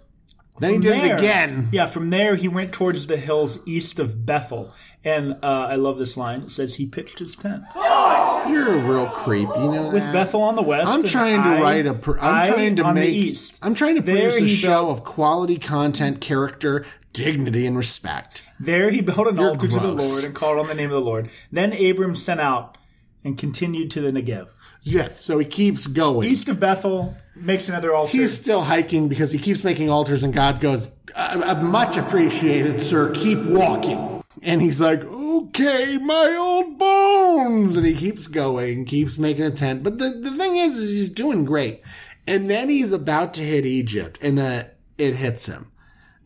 Then 0.59 0.75
he 0.75 0.79
did 0.79 0.93
There- 0.93 1.15
it 1.17 1.19
again. 1.21 1.69
Yeah, 1.73 1.87
from 1.87 2.11
there 2.11 2.35
he 2.37 2.47
went 2.47 2.73
towards 2.73 3.07
the 3.07 3.17
hills 3.17 3.59
east 3.67 3.99
of 3.99 4.25
Bethel, 4.27 4.73
and 5.05 5.33
uh, 5.43 5.67
I 5.71 5.77
love 5.77 5.97
this 5.99 6.17
line. 6.17 6.43
It 6.43 6.51
says 6.53 6.77
he 6.77 6.87
pitched 6.87 7.19
his 7.19 7.35
tent 7.35 7.65
You're 7.75 8.75
a 8.75 8.79
real 8.85 9.07
creep. 9.09 9.49
You 9.57 9.71
know 9.73 9.91
with 9.93 10.03
that? 10.05 10.13
Bethel 10.13 10.43
on 10.43 10.55
the 10.55 10.63
west. 10.63 10.93
I'm 10.93 11.01
and 11.01 11.09
trying 11.09 11.43
to 11.43 11.49
Ai- 11.49 11.61
write 11.63 11.87
a. 11.87 11.95
Pr- 11.95 12.19
I'm 12.21 12.45
Ai 12.45 12.49
trying 12.51 12.77
to 12.77 12.85
on 12.85 12.95
make. 12.95 13.09
the 13.11 13.17
east. 13.17 13.59
I'm 13.63 13.75
trying 13.75 13.95
to 13.97 14.03
There 14.03 14.31
produce 14.31 14.43
a 14.43 14.47
show 14.55 14.85
built- 14.87 14.99
of 14.99 15.05
quality 15.05 15.59
content, 15.59 16.21
character, 16.21 16.85
dignity, 17.15 17.67
and 17.67 17.79
respect. 17.79 18.43
There 18.61 18.91
he 18.91 19.01
built 19.01 19.27
an 19.27 19.39
altar 19.39 19.67
to 19.67 19.81
the. 19.81 19.93
Lord 19.93 20.25
and 20.25 20.35
called 20.35 20.59
on 20.59 20.67
the 20.67 20.75
name 20.75 20.91
of 20.91 20.97
the 20.97 21.01
Lord. 21.01 21.31
Then 21.51 21.73
Abram 21.73 22.15
sent 22.15 22.41
out 22.41 22.77
and 23.25 23.39
continued 23.39 23.91
to 23.93 24.03
the 24.03 24.11
Negev. 24.11 24.51
Yes. 24.83 25.19
So 25.21 25.39
he 25.39 25.47
keeps 25.47 25.87
going. 25.87 26.29
East 26.29 26.51
of 26.51 26.61
Bethel, 26.61 27.17
makes 27.35 27.69
another 27.69 27.95
altar. 27.95 28.17
He's 28.17 28.39
still 28.39 28.63
hiking 28.63 29.09
because 29.09 29.33
he 29.33 29.39
keeps 29.39 29.65
making 29.65 29.91
altars, 29.91 30.23
and 30.23 30.35
God 30.35 30.61
goes, 30.61 30.95
"Much 31.17 31.97
appreciated, 31.97 32.81
sir. 32.81 33.13
Keep 33.15 33.45
walking." 33.47 34.23
And 34.43 34.61
he's 34.61 34.81
like, 34.81 35.03
"Okay, 35.05 35.97
my 35.99 36.37
old 36.39 36.79
bones," 36.79 37.77
and 37.77 37.87
he 37.87 37.95
keeps 37.95 38.27
going, 38.27 38.85
keeps 38.85 39.17
making 39.17 39.45
a 39.45 39.51
tent. 39.51 39.83
But 39.83 39.99
the 39.99 40.11
the 40.11 40.33
thing 40.33 40.57
is, 40.57 40.79
is 40.79 40.93
he's 40.93 41.11
doing 41.11 41.45
great. 41.45 41.81
And 42.27 42.49
then 42.49 42.69
he's 42.69 42.93
about 42.93 43.35
to 43.35 43.43
hit 43.43 43.67
Egypt, 43.67 44.19
and 44.23 44.39
uh, 44.39 44.65
it 44.97 45.15
hits 45.15 45.47
him. 45.47 45.71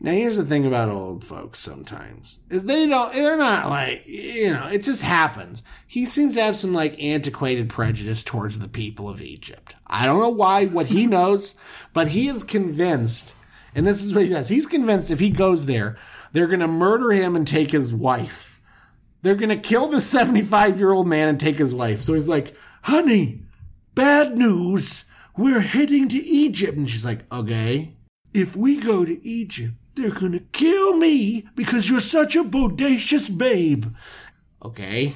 Now 0.01 0.11
here's 0.11 0.37
the 0.37 0.45
thing 0.45 0.65
about 0.65 0.89
old 0.89 1.25
folks 1.25 1.59
sometimes 1.59 2.39
is 2.49 2.65
they 2.65 2.87
don't 2.87 3.13
they're 3.13 3.37
not 3.37 3.69
like 3.69 4.07
you 4.07 4.51
know 4.51 4.67
it 4.67 4.83
just 4.83 5.03
happens. 5.03 5.61
He 5.87 6.05
seems 6.05 6.35
to 6.35 6.41
have 6.41 6.55
some 6.55 6.73
like 6.73 7.01
antiquated 7.01 7.69
prejudice 7.69 8.23
towards 8.23 8.59
the 8.59 8.69
people 8.69 9.09
of 9.09 9.21
Egypt. 9.21 9.75
I 9.85 10.05
don't 10.05 10.19
know 10.19 10.29
why 10.29 10.67
what 10.67 10.85
he 10.87 11.05
knows, 11.07 11.59
but 11.93 12.09
he 12.09 12.29
is 12.29 12.43
convinced 12.43 13.35
and 13.75 13.85
this 13.85 14.03
is 14.03 14.13
what 14.13 14.23
he 14.23 14.29
does. 14.29 14.49
He's 14.49 14.65
convinced 14.65 15.11
if 15.11 15.19
he 15.19 15.29
goes 15.29 15.65
there, 15.65 15.97
they're 16.31 16.47
going 16.47 16.59
to 16.59 16.67
murder 16.67 17.11
him 17.11 17.35
and 17.35 17.47
take 17.47 17.71
his 17.71 17.93
wife. 17.93 18.61
They're 19.21 19.35
going 19.35 19.49
to 19.49 19.57
kill 19.57 19.87
the 19.87 19.97
75-year-old 19.97 21.07
man 21.07 21.27
and 21.29 21.39
take 21.39 21.57
his 21.57 21.75
wife. 21.75 21.99
So 21.99 22.13
he's 22.13 22.29
like, 22.29 22.55
"Honey, 22.83 23.43
bad 23.95 24.37
news. 24.37 25.05
We're 25.37 25.59
heading 25.59 26.07
to 26.09 26.17
Egypt." 26.17 26.77
And 26.77 26.89
she's 26.89 27.05
like, 27.05 27.31
"Okay." 27.31 27.95
If 28.33 28.55
we 28.55 28.77
go 28.77 29.05
to 29.05 29.27
Egypt, 29.27 29.73
they're 29.99 30.11
gonna 30.11 30.39
kill 30.39 30.95
me 30.95 31.47
because 31.55 31.89
you're 31.89 31.99
such 31.99 32.35
a 32.35 32.43
bodacious 32.43 33.35
babe. 33.35 33.85
Okay. 34.63 35.13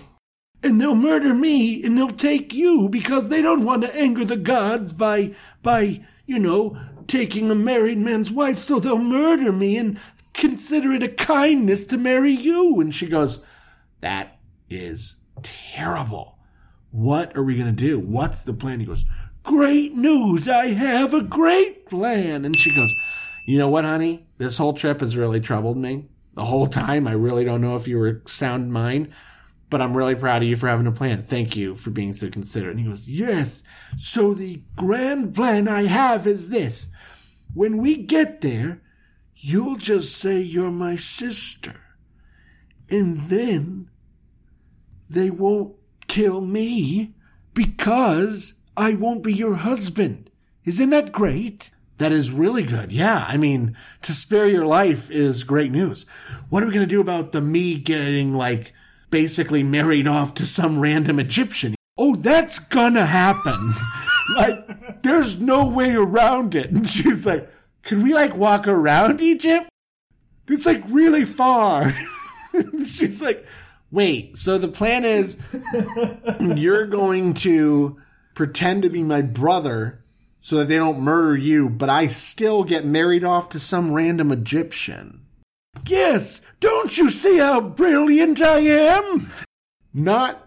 And 0.62 0.80
they'll 0.80 0.96
murder 0.96 1.34
me 1.34 1.84
and 1.84 1.98
they'll 1.98 2.10
take 2.10 2.54
you 2.54 2.88
because 2.90 3.30
they 3.30 3.42
don't 3.42 3.66
want 3.66 3.84
to 3.84 3.96
anger 3.96 4.24
the 4.24 4.38
gods 4.38 4.94
by, 4.94 5.36
by, 5.62 6.06
you 6.26 6.40
know, 6.40 6.78
taking 7.08 7.52
a 7.52 7.56
married 7.56 7.98
man's 7.98 8.32
wife, 8.32 8.58
so 8.58 8.80
they'll 8.80 8.98
murder 8.98 9.52
me 9.52 9.78
and 9.78 10.00
consider 10.34 10.92
it 10.94 11.04
a 11.04 11.08
kindness 11.08 11.86
to 11.88 11.98
marry 11.98 12.32
you. 12.32 12.80
And 12.80 12.94
she 12.94 13.08
goes, 13.08 13.46
That 14.02 14.40
is 14.70 15.24
terrible. 15.42 16.40
What 16.92 17.36
are 17.36 17.44
we 17.44 17.58
going 17.58 17.76
to 17.76 17.86
do? 17.86 18.00
What's 18.00 18.44
the 18.44 18.54
plan? 18.54 18.80
He 18.80 18.86
goes, 18.86 19.06
Great 19.44 19.94
news. 19.94 20.48
I 20.48 20.68
have 20.68 21.14
a 21.14 21.22
great 21.22 21.86
plan. 21.86 22.46
And 22.46 22.58
she 22.58 22.74
goes, 22.74 22.94
You 23.46 23.58
know 23.58 23.70
what, 23.70 23.86
honey? 23.86 24.26
This 24.38 24.58
whole 24.58 24.74
trip 24.74 25.02
has 25.02 25.18
really 25.18 25.40
troubled 25.40 25.78
me. 25.78 26.08
The 26.36 26.46
whole 26.46 26.68
time, 26.68 27.08
I 27.08 27.12
really 27.12 27.44
don't 27.44 27.62
know 27.62 27.76
if 27.76 27.88
you 27.88 28.00
were 28.00 28.22
sound 28.26 28.72
mind, 28.72 29.12
but 29.70 29.82
I'm 29.82 29.96
really 29.96 30.16
proud 30.16 30.42
of 30.42 30.48
you 30.48 30.56
for 30.56 30.68
having 30.68 30.88
a 30.88 30.92
plan. 30.92 31.22
Thank 31.22 31.56
you 31.56 31.76
for 31.76 31.92
being 31.92 32.14
so 32.14 32.30
considerate. 32.30 32.76
And 32.76 32.80
he 32.80 32.90
goes, 32.90 33.08
Yes. 33.08 33.64
So 33.98 34.34
the 34.34 34.64
grand 34.76 35.36
plan 35.36 35.68
I 35.68 35.84
have 35.84 36.26
is 36.26 36.50
this. 36.50 36.96
When 37.54 37.78
we 37.78 38.04
get 38.04 38.42
there, 38.42 38.82
you'll 39.36 39.76
just 39.76 40.18
say 40.18 40.42
you're 40.42 40.72
my 40.72 40.96
sister. 40.96 41.82
And 42.90 43.18
then 43.30 43.90
they 45.10 45.30
won't 45.30 45.76
kill 46.08 46.42
me 46.42 47.14
because 47.54 48.64
I 48.76 48.96
won't 48.96 49.24
be 49.24 49.34
your 49.34 49.56
husband. 49.56 50.30
Isn't 50.66 50.90
that 50.92 51.12
great? 51.12 51.72
That 52.04 52.12
is 52.12 52.34
really 52.34 52.64
good. 52.64 52.92
Yeah. 52.92 53.24
I 53.26 53.38
mean, 53.38 53.78
to 54.02 54.12
spare 54.12 54.46
your 54.46 54.66
life 54.66 55.10
is 55.10 55.46
great 55.46 55.72
news. 55.72 56.06
What 56.50 56.62
are 56.62 56.66
we 56.66 56.74
going 56.74 56.86
to 56.86 56.96
do 56.96 57.00
about 57.00 57.32
the 57.32 57.40
me 57.40 57.78
getting 57.78 58.34
like 58.34 58.74
basically 59.10 59.64
married 59.64 60.06
off 60.06 60.34
to 60.34 60.46
some 60.46 60.80
random 60.82 61.18
Egyptian? 61.18 61.76
Oh, 61.98 62.18
that's 62.18 62.60
gonna 62.60 63.06
happen. 63.06 63.72
like, 64.36 65.02
there's 65.02 65.40
no 65.40 65.66
way 65.66 65.96
around 65.96 66.56
it. 66.56 66.72
And 66.72 66.90
she's 66.90 67.26
like, 67.26 67.50
Can 67.84 68.04
we 68.04 68.14
like 68.14 68.36
walk 68.36 68.68
around 68.68 69.22
Egypt? 69.22 69.70
It's 70.50 70.66
like 70.66 70.84
really 70.90 71.24
far. 71.24 71.94
She's 72.86 73.22
like, 73.22 73.48
wait, 73.92 74.38
so 74.38 74.58
the 74.58 74.68
plan 74.68 75.06
is 75.06 75.40
you're 76.58 76.86
going 76.86 77.34
to 77.36 78.02
pretend 78.34 78.84
to 78.84 78.90
be 78.90 79.04
my 79.04 79.22
brother 79.22 80.03
so 80.44 80.58
that 80.58 80.66
they 80.66 80.76
don't 80.76 81.00
murder 81.00 81.38
you, 81.38 81.70
but 81.70 81.90
I 81.90 82.08
still 82.08 82.66
get 82.66 82.84
married 82.84 83.24
off 83.24 83.48
to 83.50 83.62
some 83.62 83.94
random 83.94 84.30
Egyptian. 84.30 85.26
Yes, 85.88 86.46
don't 86.60 86.98
you 86.98 87.10
see 87.10 87.38
how 87.38 87.62
brilliant 87.62 88.42
I 88.42 88.60
am? 88.60 89.32
Not 89.94 90.46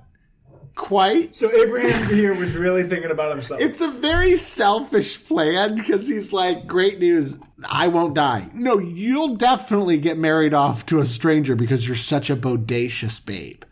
quite. 0.75 1.35
So 1.35 1.51
Abraham 1.51 2.15
here 2.15 2.39
was 2.39 2.59
really 2.59 2.83
thinking 2.83 3.11
about 3.11 3.33
himself. 3.33 3.63
It's 3.63 3.81
a 3.81 3.91
very 3.91 4.37
selfish 4.37 5.27
plan 5.27 5.77
because 5.77 6.07
he's 6.07 6.31
like, 6.31 6.67
great 6.67 6.99
news, 6.99 7.41
I 7.67 7.89
won't 7.89 8.15
die. 8.15 8.51
No, 8.53 8.79
you'll 8.79 9.37
definitely 9.37 9.97
get 9.97 10.19
married 10.19 10.53
off 10.53 10.85
to 10.87 10.99
a 10.99 11.07
stranger 11.07 11.57
because 11.57 11.89
you're 11.89 11.97
such 11.97 12.29
a 12.29 12.37
bodacious 12.37 13.25
babe. 13.25 13.63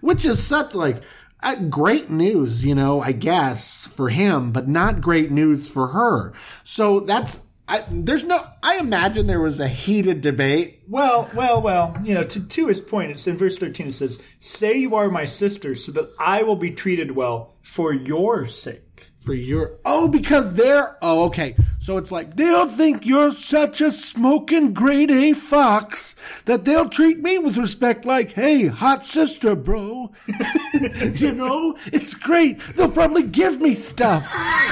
Which 0.00 0.24
is 0.24 0.44
such 0.44 0.76
like, 0.76 1.02
uh, 1.42 1.54
great 1.68 2.10
news, 2.10 2.64
you 2.64 2.74
know, 2.74 3.00
I 3.00 3.12
guess 3.12 3.86
for 3.86 4.08
him, 4.08 4.52
but 4.52 4.68
not 4.68 5.00
great 5.00 5.30
news 5.30 5.68
for 5.68 5.88
her. 5.88 6.32
So 6.64 7.00
that's, 7.00 7.46
I, 7.68 7.82
there's 7.90 8.24
no, 8.24 8.44
I 8.62 8.78
imagine 8.78 9.26
there 9.26 9.40
was 9.40 9.60
a 9.60 9.68
heated 9.68 10.20
debate. 10.20 10.80
Well, 10.88 11.30
well, 11.34 11.62
well, 11.62 11.96
you 12.02 12.14
know, 12.14 12.24
to, 12.24 12.48
to 12.48 12.66
his 12.68 12.80
point, 12.80 13.10
it's 13.10 13.26
in 13.26 13.36
verse 13.36 13.58
13, 13.58 13.88
it 13.88 13.92
says, 13.92 14.34
Say 14.40 14.78
you 14.78 14.94
are 14.94 15.10
my 15.10 15.24
sister, 15.24 15.74
so 15.74 15.92
that 15.92 16.10
I 16.18 16.42
will 16.42 16.56
be 16.56 16.72
treated 16.72 17.12
well 17.12 17.54
for 17.62 17.92
your 17.92 18.44
sake. 18.44 18.91
For 19.22 19.34
your, 19.34 19.78
oh, 19.84 20.08
because 20.08 20.54
they're, 20.54 20.96
oh, 21.00 21.26
okay. 21.26 21.54
So 21.78 21.96
it's 21.96 22.10
like, 22.10 22.34
they'll 22.34 22.66
think 22.66 23.06
you're 23.06 23.30
such 23.30 23.80
a 23.80 23.92
smoking 23.92 24.72
grade 24.72 25.12
A 25.12 25.32
fox 25.32 26.16
that 26.46 26.64
they'll 26.64 26.88
treat 26.88 27.20
me 27.20 27.38
with 27.38 27.56
respect 27.56 28.04
like, 28.04 28.32
hey, 28.32 28.66
hot 28.66 29.06
sister, 29.06 29.54
bro. 29.54 30.10
you 31.14 31.32
know, 31.32 31.76
it's 31.86 32.14
great. 32.14 32.58
They'll 32.74 32.90
probably 32.90 33.22
give 33.22 33.60
me 33.60 33.76
stuff. 33.76 34.24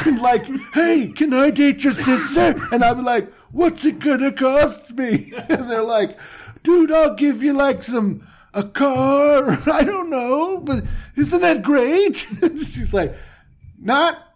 like, 0.20 0.46
hey, 0.74 1.12
can 1.14 1.32
I 1.32 1.50
date 1.50 1.84
your 1.84 1.92
sister? 1.92 2.56
And 2.72 2.82
I'm 2.82 3.04
like, 3.04 3.32
what's 3.52 3.84
it 3.84 4.00
gonna 4.00 4.32
cost 4.32 4.96
me? 4.98 5.32
and 5.48 5.70
they're 5.70 5.84
like, 5.84 6.18
dude, 6.64 6.90
I'll 6.90 7.14
give 7.14 7.44
you 7.44 7.52
like 7.52 7.84
some, 7.84 8.26
a 8.52 8.64
car. 8.64 9.58
I 9.72 9.84
don't 9.84 10.10
know, 10.10 10.58
but 10.58 10.82
isn't 11.16 11.40
that 11.40 11.62
great? 11.62 12.16
She's 12.16 12.92
like, 12.92 13.14
not 13.78 14.29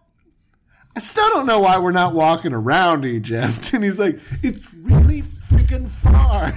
I 0.96 1.00
still 1.00 1.28
don't 1.30 1.46
know 1.46 1.60
why 1.60 1.78
we're 1.78 1.92
not 1.92 2.14
walking 2.14 2.52
around 2.52 3.04
Egypt. 3.04 3.72
And 3.74 3.82
he's 3.82 3.98
like, 3.98 4.18
it's 4.42 4.72
really 4.74 5.22
freaking 5.22 5.88
far. 5.88 6.52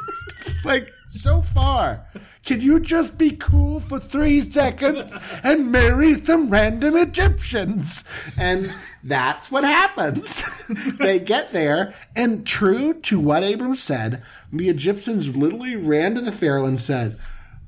like, 0.64 0.90
so 1.08 1.40
far. 1.40 2.06
Can 2.44 2.60
you 2.60 2.80
just 2.80 3.18
be 3.18 3.32
cool 3.32 3.78
for 3.78 3.98
three 4.00 4.40
seconds 4.40 5.14
and 5.44 5.70
marry 5.70 6.14
some 6.14 6.50
random 6.50 6.96
Egyptians? 6.96 8.04
And 8.38 8.72
that's 9.04 9.52
what 9.52 9.64
happens. 9.64 10.66
they 10.98 11.18
get 11.18 11.50
there, 11.50 11.94
and 12.16 12.46
true 12.46 12.94
to 12.94 13.20
what 13.20 13.42
Abram 13.42 13.74
said, 13.74 14.22
the 14.52 14.68
Egyptians 14.68 15.36
literally 15.36 15.76
ran 15.76 16.14
to 16.14 16.20
the 16.20 16.32
Pharaoh 16.32 16.66
and 16.66 16.80
said, 16.80 17.18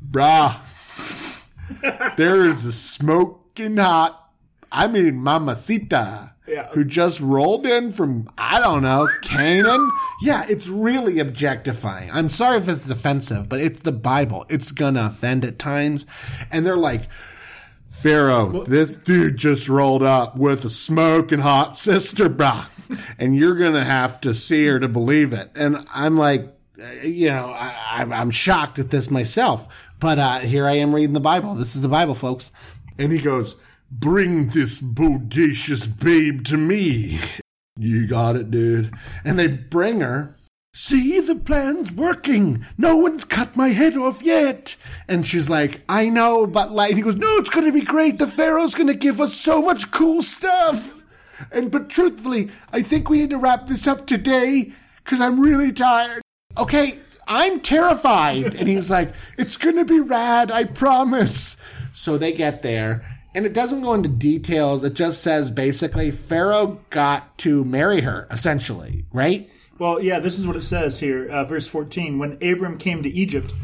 Brah, 0.02 0.56
there 2.16 2.42
is 2.42 2.64
a 2.64 2.72
smoking 2.72 3.76
hot 3.76 4.19
I 4.72 4.86
mean, 4.86 5.16
Mamacita, 5.22 6.30
Yeah. 6.46 6.68
who 6.72 6.84
just 6.84 7.20
rolled 7.20 7.66
in 7.66 7.92
from, 7.92 8.28
I 8.38 8.60
don't 8.60 8.82
know, 8.82 9.08
Canaan. 9.22 9.90
Yeah, 10.22 10.44
it's 10.48 10.68
really 10.68 11.18
objectifying. 11.18 12.10
I'm 12.12 12.28
sorry 12.28 12.58
if 12.58 12.66
this 12.66 12.84
is 12.84 12.90
offensive, 12.90 13.48
but 13.48 13.60
it's 13.60 13.80
the 13.80 13.92
Bible. 13.92 14.46
It's 14.48 14.72
gonna 14.72 15.06
offend 15.06 15.44
at 15.44 15.58
times. 15.58 16.06
And 16.52 16.64
they're 16.66 16.76
like, 16.76 17.02
Pharaoh, 17.88 18.64
this 18.64 18.96
dude 18.96 19.36
just 19.36 19.68
rolled 19.68 20.02
up 20.02 20.36
with 20.36 20.64
a 20.64 20.68
smoking 20.70 21.40
hot 21.40 21.76
sister. 21.76 22.34
And 23.18 23.36
you're 23.36 23.56
gonna 23.56 23.84
have 23.84 24.20
to 24.22 24.34
see 24.34 24.66
her 24.66 24.80
to 24.80 24.88
believe 24.88 25.32
it. 25.32 25.50
And 25.54 25.84
I'm 25.94 26.16
like, 26.16 26.48
you 27.04 27.28
know, 27.28 27.50
I, 27.54 27.74
I'm- 27.98 28.12
I'm 28.12 28.30
shocked 28.30 28.78
at 28.78 28.90
this 28.90 29.10
myself. 29.10 29.92
But 30.00 30.18
uh, 30.18 30.38
here 30.38 30.66
I 30.66 30.72
am 30.76 30.94
reading 30.94 31.12
the 31.12 31.20
Bible. 31.20 31.54
This 31.54 31.76
is 31.76 31.82
the 31.82 31.88
Bible, 31.88 32.14
folks. 32.14 32.52
And 32.98 33.12
he 33.12 33.18
goes, 33.18 33.56
Bring 33.90 34.50
this 34.50 34.82
bodacious 34.82 35.86
babe 36.02 36.44
to 36.44 36.56
me. 36.56 37.18
You 37.76 38.06
got 38.06 38.36
it, 38.36 38.50
dude. 38.50 38.92
And 39.24 39.38
they 39.38 39.48
bring 39.48 40.00
her. 40.00 40.34
See, 40.72 41.18
the 41.18 41.34
plan's 41.34 41.92
working. 41.92 42.64
No 42.78 42.96
one's 42.96 43.24
cut 43.24 43.56
my 43.56 43.68
head 43.68 43.96
off 43.96 44.22
yet. 44.22 44.76
And 45.08 45.26
she's 45.26 45.50
like, 45.50 45.80
I 45.88 46.08
know, 46.08 46.46
but 46.46 46.70
like, 46.70 46.90
and 46.90 46.98
he 46.98 47.02
goes, 47.02 47.16
no, 47.16 47.36
it's 47.38 47.50
going 47.50 47.66
to 47.66 47.72
be 47.72 47.84
great. 47.84 48.18
The 48.18 48.28
Pharaoh's 48.28 48.76
going 48.76 48.86
to 48.86 48.94
give 48.94 49.20
us 49.20 49.34
so 49.34 49.60
much 49.60 49.90
cool 49.90 50.22
stuff. 50.22 51.02
And, 51.50 51.72
but 51.72 51.90
truthfully, 51.90 52.50
I 52.72 52.82
think 52.82 53.10
we 53.10 53.18
need 53.18 53.30
to 53.30 53.38
wrap 53.38 53.66
this 53.66 53.88
up 53.88 54.06
today 54.06 54.72
because 55.02 55.20
I'm 55.20 55.40
really 55.40 55.72
tired. 55.72 56.22
Okay, 56.56 56.98
I'm 57.26 57.60
terrified. 57.60 58.54
and 58.54 58.68
he's 58.68 58.90
like, 58.90 59.12
it's 59.38 59.56
going 59.56 59.76
to 59.76 59.84
be 59.84 60.00
rad, 60.00 60.52
I 60.52 60.64
promise. 60.64 61.60
So 61.92 62.16
they 62.16 62.32
get 62.32 62.62
there. 62.62 63.09
And 63.34 63.46
it 63.46 63.52
doesn't 63.52 63.82
go 63.82 63.94
into 63.94 64.08
details. 64.08 64.82
It 64.82 64.94
just 64.94 65.22
says 65.22 65.50
basically 65.50 66.10
Pharaoh 66.10 66.80
got 66.90 67.38
to 67.38 67.64
marry 67.64 68.00
her, 68.00 68.26
essentially, 68.30 69.04
right? 69.12 69.48
Well, 69.78 70.02
yeah, 70.02 70.18
this 70.18 70.38
is 70.38 70.46
what 70.46 70.56
it 70.56 70.62
says 70.62 71.00
here, 71.00 71.28
uh, 71.28 71.44
verse 71.44 71.66
14. 71.66 72.18
When 72.18 72.38
Abram 72.42 72.76
came 72.76 73.02
to 73.02 73.08
Egypt, 73.08 73.54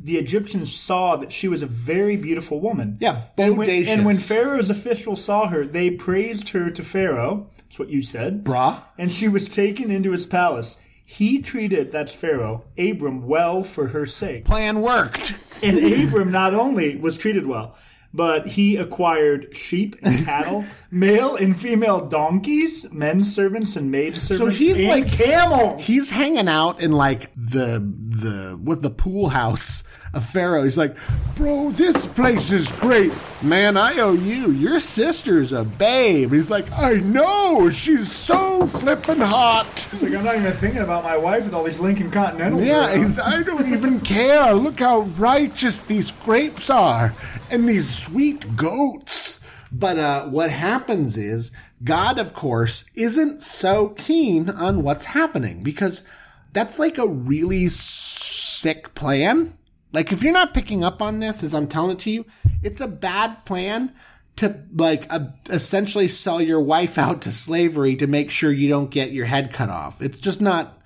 the 0.00 0.18
Egyptians 0.18 0.72
saw 0.72 1.16
that 1.16 1.32
she 1.32 1.48
was 1.48 1.64
a 1.64 1.66
very 1.66 2.16
beautiful 2.16 2.60
woman. 2.60 2.98
Yeah, 3.00 3.22
And 3.36 3.58
when, 3.58 3.68
and 3.68 4.04
when 4.06 4.16
Pharaoh's 4.16 4.70
officials 4.70 5.24
saw 5.24 5.48
her, 5.48 5.64
they 5.66 5.90
praised 5.90 6.50
her 6.50 6.70
to 6.70 6.82
Pharaoh. 6.84 7.48
That's 7.56 7.78
what 7.78 7.88
you 7.88 8.02
said. 8.02 8.44
Brah. 8.44 8.82
And 8.96 9.10
she 9.10 9.26
was 9.26 9.48
taken 9.48 9.90
into 9.90 10.12
his 10.12 10.26
palace. 10.26 10.80
He 11.04 11.40
treated, 11.42 11.90
that's 11.90 12.14
Pharaoh, 12.14 12.64
Abram 12.78 13.26
well 13.26 13.64
for 13.64 13.88
her 13.88 14.06
sake. 14.06 14.44
Plan 14.44 14.80
worked. 14.82 15.36
And 15.62 15.78
Abram 16.08 16.30
not 16.30 16.54
only 16.54 16.96
was 16.96 17.18
treated 17.18 17.46
well, 17.46 17.76
but 18.16 18.46
he 18.46 18.76
acquired 18.76 19.54
sheep 19.54 19.96
and 20.02 20.24
cattle, 20.24 20.64
male 20.90 21.36
and 21.36 21.54
female 21.56 22.06
donkeys, 22.06 22.90
men 22.92 23.22
servants 23.24 23.76
and 23.76 23.90
maid 23.90 24.14
servants, 24.16 24.58
So 24.58 24.64
he's 24.64 24.76
and 24.78 24.88
like- 24.88 25.12
camels. 25.12 25.86
He's 25.86 26.10
hanging 26.10 26.48
out 26.48 26.80
in 26.80 26.92
like 26.92 27.32
the 27.34 27.78
the 27.80 28.58
with 28.62 28.82
the 28.82 28.90
pool 28.90 29.28
house 29.28 29.85
of 30.16 30.24
Pharaoh. 30.24 30.64
He's 30.64 30.78
like, 30.78 30.96
bro, 31.34 31.70
this 31.70 32.06
place 32.06 32.50
is 32.50 32.72
great. 32.72 33.12
Man, 33.42 33.76
I 33.76 33.98
owe 33.98 34.14
you. 34.14 34.50
Your 34.50 34.80
sister's 34.80 35.52
a 35.52 35.64
babe. 35.64 36.32
He's 36.32 36.50
like, 36.50 36.66
I 36.72 36.94
know. 36.94 37.68
She's 37.70 38.10
so 38.10 38.66
flippin' 38.66 39.20
hot. 39.20 39.88
Like, 40.00 40.14
I'm 40.14 40.24
not 40.24 40.36
even 40.36 40.52
thinking 40.52 40.80
about 40.80 41.04
my 41.04 41.16
wife 41.16 41.44
with 41.44 41.54
all 41.54 41.64
these 41.64 41.78
Lincoln 41.80 42.10
Continentals. 42.10 42.64
Yeah, 42.64 42.96
he's, 42.96 43.20
I 43.20 43.42
don't 43.42 43.72
even 43.72 44.00
care. 44.00 44.54
Look 44.54 44.80
how 44.80 45.00
righteous 45.00 45.82
these 45.82 46.10
grapes 46.10 46.70
are 46.70 47.14
and 47.50 47.68
these 47.68 47.94
sweet 47.94 48.56
goats. 48.56 49.44
But 49.70 49.98
uh, 49.98 50.28
what 50.28 50.50
happens 50.50 51.18
is 51.18 51.52
God, 51.84 52.18
of 52.18 52.32
course, 52.32 52.90
isn't 52.96 53.42
so 53.42 53.88
keen 53.90 54.48
on 54.48 54.82
what's 54.82 55.04
happening 55.04 55.62
because 55.62 56.08
that's 56.54 56.78
like 56.78 56.96
a 56.96 57.06
really 57.06 57.68
sick 57.68 58.94
plan. 58.94 59.52
Like 59.96 60.12
if 60.12 60.22
you're 60.22 60.34
not 60.34 60.52
picking 60.52 60.84
up 60.84 61.00
on 61.00 61.20
this 61.20 61.42
as 61.42 61.54
I'm 61.54 61.66
telling 61.66 61.92
it 61.92 62.00
to 62.00 62.10
you, 62.10 62.26
it's 62.62 62.82
a 62.82 62.86
bad 62.86 63.46
plan 63.46 63.94
to 64.36 64.62
like 64.74 65.10
essentially 65.48 66.06
sell 66.06 66.38
your 66.38 66.60
wife 66.60 66.98
out 66.98 67.22
to 67.22 67.32
slavery 67.32 67.96
to 67.96 68.06
make 68.06 68.30
sure 68.30 68.52
you 68.52 68.68
don't 68.68 68.90
get 68.90 69.12
your 69.12 69.24
head 69.24 69.54
cut 69.54 69.70
off. 69.70 70.02
It's 70.02 70.20
just 70.20 70.42
not 70.42 70.76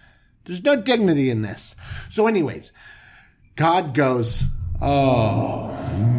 there's 0.44 0.62
no 0.62 0.80
dignity 0.80 1.28
in 1.28 1.42
this. 1.42 1.74
So, 2.08 2.28
anyways, 2.28 2.72
God 3.56 3.94
goes, 3.94 4.44
Oh, 4.80 5.68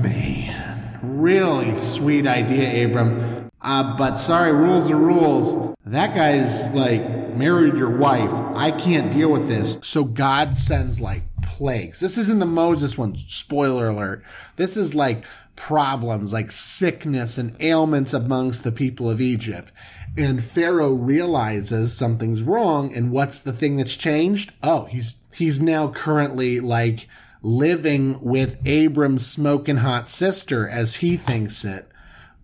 man. 0.04 1.00
Really 1.02 1.78
sweet 1.78 2.28
idea, 2.28 2.86
Abram. 2.86 3.50
Uh, 3.62 3.96
but 3.96 4.16
sorry, 4.16 4.52
rules 4.52 4.92
are 4.92 4.98
rules. 4.98 5.76
That 5.86 6.14
guy's 6.14 6.70
like 6.74 7.36
married 7.36 7.76
your 7.76 7.96
wife. 7.98 8.34
I 8.56 8.72
can't 8.72 9.14
deal 9.14 9.32
with 9.32 9.48
this. 9.48 9.80
So 9.82 10.04
God 10.04 10.58
sends 10.58 11.00
like 11.00 11.22
plagues. 11.62 12.00
This 12.00 12.18
isn't 12.18 12.40
the 12.40 12.48
Moses 12.48 12.98
one. 12.98 13.16
Spoiler 13.16 13.90
alert. 13.90 14.24
This 14.56 14.76
is 14.76 14.96
like 14.96 15.24
problems, 15.56 16.34
like 16.34 16.50
sickness 16.50 17.38
and 17.38 17.56
ailments 17.62 18.16
amongst 18.16 18.64
the 18.64 18.72
people 18.72 19.12
of 19.12 19.22
Egypt. 19.22 19.72
And 20.18 20.44
Pharaoh 20.44 20.94
realizes 20.94 21.96
something's 21.96 22.42
wrong. 22.42 22.92
And 22.96 23.12
what's 23.12 23.44
the 23.44 23.54
thing 23.54 23.78
that's 23.78 23.96
changed? 23.96 24.54
Oh, 24.64 24.86
he's, 24.86 25.28
he's 25.36 25.62
now 25.62 25.90
currently 25.90 26.60
like 26.60 27.08
living 27.44 28.20
with 28.24 28.60
Abram's 28.66 29.28
smoking 29.28 29.78
hot 29.78 30.08
sister 30.08 30.68
as 30.68 30.96
he 30.96 31.16
thinks 31.16 31.64
it. 31.64 31.88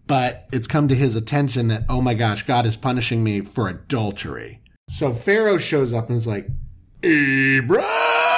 But 0.05 0.45
it's 0.53 0.67
come 0.67 0.87
to 0.89 0.95
his 0.95 1.15
attention 1.15 1.69
that, 1.69 1.85
oh 1.89 2.01
my 2.01 2.13
gosh, 2.13 2.43
God 2.43 2.67
is 2.67 2.77
punishing 2.77 3.23
me 3.23 3.41
for 3.41 3.67
adultery. 3.67 4.61
So 4.89 5.11
Pharaoh 5.11 5.57
shows 5.57 5.91
up 5.91 6.07
and 6.07 6.17
is 6.17 6.27
like, 6.27 6.45
Abram! 7.03 8.36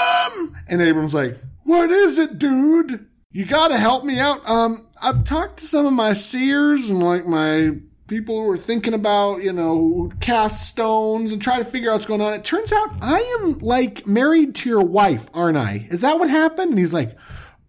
And 0.68 0.82
Abram's 0.82 1.14
like, 1.14 1.40
what 1.64 1.90
is 1.90 2.18
it, 2.18 2.38
dude? 2.38 3.06
You 3.32 3.46
gotta 3.46 3.78
help 3.78 4.04
me 4.04 4.18
out. 4.18 4.48
Um, 4.50 4.88
I've 5.02 5.24
talked 5.24 5.58
to 5.58 5.66
some 5.66 5.86
of 5.86 5.94
my 5.94 6.14
seers 6.14 6.90
and 6.90 7.02
like 7.02 7.26
my 7.26 7.76
people 8.08 8.42
who 8.44 8.50
are 8.50 8.58
thinking 8.58 8.94
about, 8.94 9.44
you 9.44 9.54
know, 9.54 10.12
cast 10.20 10.68
stones 10.68 11.32
and 11.32 11.42
try 11.42 11.60
to 11.60 11.66
figure 11.66 11.92
out 11.92 11.94
what's 11.94 12.06
going 12.08 12.22
on. 12.22 12.34
It 12.34 12.44
turns 12.44 12.74
out 12.74 12.96
I 13.02 13.20
am 13.40 13.60
like 13.60 14.08
married 14.08 14.56
to 14.56 14.70
your 14.70 14.84
wife, 14.84 15.30
aren't 15.34 15.58
I? 15.58 15.88
Is 15.90 16.02
that 16.02 16.20
what 16.20 16.30
happened? 16.30 16.72
And 16.72 16.80
he's 16.80 16.94
like, 16.94 17.16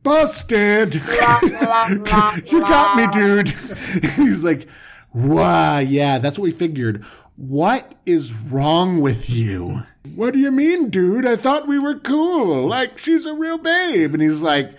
busted. 0.03 0.95
you 0.95 2.61
got 2.61 2.97
me, 2.97 3.07
dude. 3.13 3.49
he's 4.17 4.43
like, 4.43 4.67
wow, 5.13 5.79
yeah, 5.79 6.19
that's 6.19 6.39
what 6.39 6.45
we 6.45 6.53
figured. 6.53 7.05
What 7.41 7.95
is 8.05 8.35
wrong 8.35 9.01
with 9.01 9.31
you? 9.31 9.81
What 10.15 10.35
do 10.35 10.39
you 10.39 10.51
mean, 10.51 10.91
dude? 10.91 11.25
I 11.25 11.37
thought 11.37 11.67
we 11.67 11.79
were 11.79 11.99
cool. 11.99 12.69
Like, 12.69 12.99
she's 12.99 13.25
a 13.25 13.33
real 13.33 13.57
babe. 13.57 14.13
And 14.13 14.23
he's 14.23 14.43
like, 14.43 14.77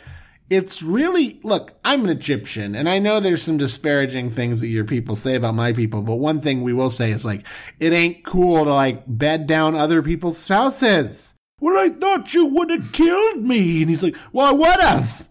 it's 0.47 0.83
really, 0.83 1.39
look, 1.41 1.73
I'm 1.83 2.03
an 2.03 2.11
Egyptian 2.11 2.75
and 2.75 2.87
I 2.87 2.99
know 2.99 3.19
there's 3.19 3.41
some 3.41 3.57
disparaging 3.57 4.29
things 4.29 4.61
that 4.61 4.67
your 4.67 4.85
people 4.85 5.15
say 5.15 5.33
about 5.33 5.55
my 5.55 5.73
people, 5.73 6.03
but 6.03 6.17
one 6.17 6.39
thing 6.39 6.61
we 6.61 6.71
will 6.71 6.91
say 6.91 7.09
is 7.09 7.25
like, 7.25 7.47
it 7.79 7.93
ain't 7.93 8.23
cool 8.23 8.63
to 8.65 8.73
like 8.73 9.05
bed 9.07 9.47
down 9.47 9.73
other 9.73 10.03
people's 10.03 10.37
spouses. 10.37 11.39
Well, 11.59 11.75
I 11.83 11.89
thought 11.89 12.35
you 12.35 12.45
would 12.45 12.69
have 12.69 12.91
killed 12.91 13.43
me. 13.43 13.81
And 13.81 13.89
he's 13.89 14.03
like, 14.03 14.15
well, 14.33 14.45
I 14.45 14.51
would 14.51 14.81
have, 14.81 15.27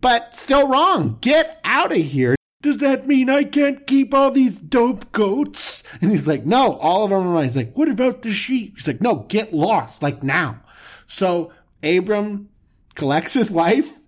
but 0.00 0.34
still 0.34 0.68
wrong. 0.68 1.18
Get 1.20 1.60
out 1.62 1.92
of 1.92 1.98
here. 1.98 2.34
Does 2.62 2.78
that 2.78 3.08
mean 3.08 3.28
I 3.28 3.42
can't 3.42 3.86
keep 3.86 4.14
all 4.14 4.30
these 4.30 4.58
dope 4.58 5.10
goats? 5.10 5.82
And 6.00 6.12
he's 6.12 6.28
like, 6.28 6.46
no, 6.46 6.76
all 6.76 7.04
of 7.04 7.10
them 7.10 7.26
are 7.26 7.34
mine. 7.34 7.44
He's 7.44 7.56
like, 7.56 7.76
what 7.76 7.88
about 7.88 8.22
the 8.22 8.30
sheep? 8.30 8.74
He's 8.76 8.86
like, 8.86 9.00
no, 9.00 9.26
get 9.28 9.52
lost, 9.52 10.00
like 10.00 10.22
now. 10.22 10.60
So 11.08 11.52
Abram 11.82 12.48
collects 12.94 13.34
his 13.34 13.50
wife, 13.50 14.06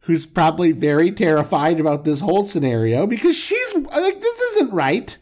who's 0.00 0.24
probably 0.24 0.72
very 0.72 1.12
terrified 1.12 1.78
about 1.78 2.04
this 2.04 2.20
whole 2.20 2.44
scenario 2.44 3.06
because 3.06 3.38
she's 3.38 3.74
like, 3.74 4.20
this 4.20 4.40
isn't 4.40 4.72
right. 4.72 5.16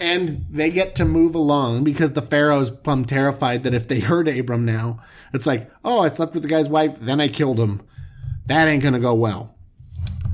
And 0.00 0.44
they 0.50 0.70
get 0.70 0.96
to 0.96 1.04
move 1.04 1.34
along 1.34 1.84
because 1.84 2.12
the 2.12 2.20
Pharaoh's 2.20 2.70
plumb 2.70 3.04
terrified 3.04 3.62
that 3.62 3.74
if 3.74 3.88
they 3.88 4.00
hurt 4.00 4.28
Abram 4.28 4.66
now, 4.66 5.00
it's 5.32 5.46
like, 5.46 5.70
oh, 5.84 6.02
I 6.02 6.08
slept 6.08 6.34
with 6.34 6.42
the 6.42 6.48
guy's 6.48 6.68
wife, 6.68 6.98
then 6.98 7.20
I 7.20 7.28
killed 7.28 7.58
him. 7.58 7.80
That 8.46 8.68
ain't 8.68 8.82
gonna 8.82 9.00
go 9.00 9.14
well. 9.14 9.54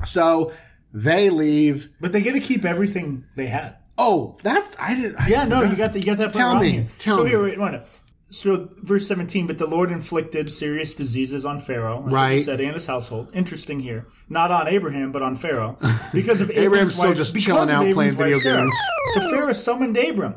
So 0.03 0.51
they 0.93 1.29
leave. 1.29 1.89
But 1.99 2.13
they 2.13 2.21
get 2.21 2.33
to 2.33 2.39
keep 2.39 2.65
everything 2.65 3.25
they 3.35 3.47
had. 3.47 3.77
Oh, 3.97 4.37
that's 4.43 4.75
I 4.79 4.95
did. 4.95 5.15
I 5.15 5.27
Yeah, 5.27 5.45
no, 5.45 5.61
you 5.63 5.75
got 5.75 5.93
the, 5.93 5.99
you 5.99 6.05
got 6.05 6.17
that 6.17 6.33
Tell 6.33 6.59
me, 6.59 6.71
here. 6.71 6.87
tell 6.99 7.17
so 7.17 7.23
me. 7.23 7.29
here, 7.29 7.41
wait, 7.43 7.59
wait, 7.59 7.71
wait. 7.73 7.81
So 8.31 8.69
verse 8.81 9.07
seventeen, 9.07 9.45
but 9.45 9.59
the 9.59 9.67
Lord 9.67 9.91
inflicted 9.91 10.51
serious 10.51 10.95
diseases 10.95 11.45
on 11.45 11.59
Pharaoh, 11.59 12.01
Right. 12.01 12.41
said, 12.43 12.59
and 12.59 12.73
his 12.73 12.87
household. 12.87 13.29
Interesting 13.35 13.79
here, 13.79 14.07
not 14.29 14.49
on 14.49 14.67
Abraham, 14.67 15.11
but 15.11 15.21
on 15.21 15.35
Pharaoh, 15.35 15.77
because 16.13 16.41
of 16.41 16.49
Abraham's 16.49 16.95
still 16.95 17.09
wife, 17.09 17.17
just 17.17 17.37
chilling 17.39 17.69
out 17.69 17.83
Abram's 17.85 18.15
playing 18.15 18.15
video 18.15 18.39
Sarah. 18.39 18.61
games. 18.61 18.75
So 19.13 19.29
Pharaoh 19.29 19.53
summoned 19.53 19.95
Abram. 19.97 20.35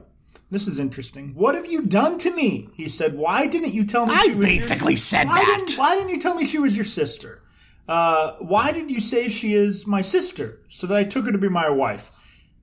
This 0.50 0.68
is 0.68 0.78
interesting. 0.78 1.32
What 1.34 1.54
have 1.54 1.64
you 1.66 1.82
done 1.86 2.18
to 2.18 2.30
me? 2.36 2.68
He 2.74 2.88
said. 2.88 3.14
Why 3.14 3.46
didn't 3.46 3.72
you 3.72 3.84
tell 3.86 4.04
me? 4.06 4.12
I 4.14 4.24
she 4.24 4.34
was 4.34 4.46
basically 4.46 4.92
your, 4.92 4.98
said 4.98 5.26
why 5.26 5.36
that. 5.38 5.64
Didn't, 5.66 5.78
why 5.78 5.96
didn't 5.96 6.10
you 6.10 6.20
tell 6.20 6.34
me 6.34 6.44
she 6.44 6.58
was 6.58 6.76
your 6.76 6.84
sister? 6.84 7.40
Uh, 7.88 8.32
why 8.38 8.72
did 8.72 8.90
you 8.90 9.00
say 9.00 9.28
she 9.28 9.52
is 9.54 9.86
my 9.86 10.00
sister? 10.00 10.60
So 10.68 10.86
that 10.86 10.96
I 10.96 11.04
took 11.04 11.26
her 11.26 11.32
to 11.32 11.38
be 11.38 11.48
my 11.48 11.68
wife. 11.68 12.10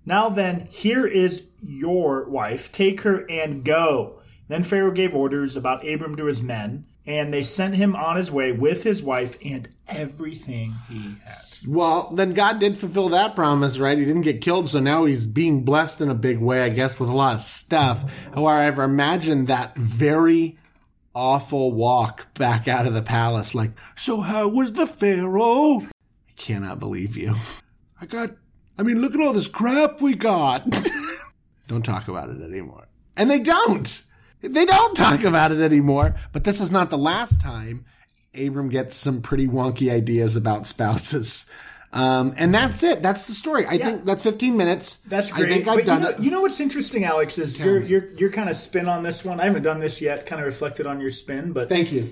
Now 0.05 0.29
then, 0.29 0.67
here 0.69 1.07
is 1.07 1.47
your 1.61 2.29
wife. 2.29 2.71
Take 2.71 3.01
her 3.01 3.25
and 3.29 3.63
go. 3.63 4.19
Then 4.49 4.63
Pharaoh 4.63 4.91
gave 4.91 5.15
orders 5.15 5.55
about 5.55 5.87
Abram 5.87 6.15
to 6.17 6.25
his 6.25 6.43
men, 6.43 6.85
and 7.05 7.33
they 7.33 7.41
sent 7.41 7.75
him 7.75 7.95
on 7.95 8.17
his 8.17 8.31
way 8.31 8.51
with 8.51 8.83
his 8.83 9.01
wife 9.01 9.37
and 9.43 9.69
everything 9.87 10.75
he 10.89 11.15
had. 11.23 11.37
Well, 11.65 12.11
then 12.13 12.33
God 12.33 12.59
did 12.59 12.77
fulfill 12.77 13.09
that 13.09 13.35
promise, 13.35 13.79
right? 13.79 13.97
He 13.97 14.03
didn't 14.03 14.23
get 14.23 14.41
killed, 14.41 14.67
so 14.67 14.81
now 14.81 15.05
he's 15.05 15.25
being 15.25 15.63
blessed 15.63 16.01
in 16.01 16.09
a 16.09 16.15
big 16.15 16.39
way, 16.39 16.61
I 16.61 16.69
guess, 16.69 16.99
with 16.99 17.07
a 17.07 17.13
lot 17.13 17.35
of 17.35 17.41
stuff. 17.41 18.27
However, 18.33 18.83
imagine 18.83 19.45
that 19.45 19.75
very 19.77 20.57
awful 21.15 21.71
walk 21.71 22.33
back 22.33 22.67
out 22.67 22.85
of 22.85 22.93
the 22.93 23.01
palace, 23.01 23.53
like, 23.53 23.71
so 23.95 24.21
how 24.21 24.47
was 24.47 24.73
the 24.73 24.87
Pharaoh? 24.87 25.79
I 25.79 26.31
cannot 26.35 26.79
believe 26.79 27.15
you. 27.15 27.35
I 28.01 28.05
got, 28.05 28.31
I 28.77 28.83
mean, 28.83 29.01
look 29.01 29.13
at 29.13 29.21
all 29.21 29.33
this 29.33 29.47
crap 29.47 30.01
we 30.01 30.15
got. 30.15 30.65
don't 31.67 31.85
talk 31.85 32.07
about 32.07 32.29
it 32.29 32.41
anymore. 32.41 32.87
And 33.15 33.29
they 33.29 33.39
don't. 33.39 34.03
They 34.41 34.65
don't 34.65 34.97
talk 34.97 35.23
about 35.23 35.51
it 35.51 35.61
anymore. 35.61 36.15
But 36.31 36.43
this 36.43 36.59
is 36.59 36.71
not 36.71 36.89
the 36.89 36.97
last 36.97 37.41
time 37.41 37.85
Abram 38.35 38.69
gets 38.69 38.95
some 38.95 39.21
pretty 39.21 39.47
wonky 39.47 39.91
ideas 39.91 40.35
about 40.35 40.65
spouses. 40.65 41.51
Um, 41.93 42.33
and 42.37 42.53
that's 42.53 42.81
it. 42.83 43.03
That's 43.03 43.27
the 43.27 43.33
story. 43.33 43.65
I 43.67 43.77
think 43.77 44.03
that's 44.03 44.23
15 44.23 44.57
minutes. 44.57 45.01
That's 45.01 45.31
great. 45.31 45.45
I 45.51 45.53
think 45.53 45.67
I've 45.67 45.75
but 45.77 45.85
done 45.85 45.99
you 46.01 46.03
know, 46.03 46.09
it. 46.09 46.19
You 46.19 46.31
know 46.31 46.41
what's 46.41 46.59
interesting, 46.59 47.03
Alex, 47.03 47.37
is 47.37 47.59
your 47.59 47.79
your 47.79 48.07
your 48.13 48.31
kind 48.31 48.49
of 48.49 48.55
spin 48.55 48.87
on 48.87 49.03
this 49.03 49.23
one. 49.23 49.39
I 49.39 49.45
haven't 49.45 49.61
done 49.63 49.79
this 49.79 50.01
yet. 50.01 50.25
Kind 50.25 50.41
of 50.41 50.45
reflected 50.47 50.87
on 50.87 50.99
your 50.99 51.11
spin, 51.11 51.53
but 51.53 51.69
Thank 51.69 51.93
you. 51.93 52.11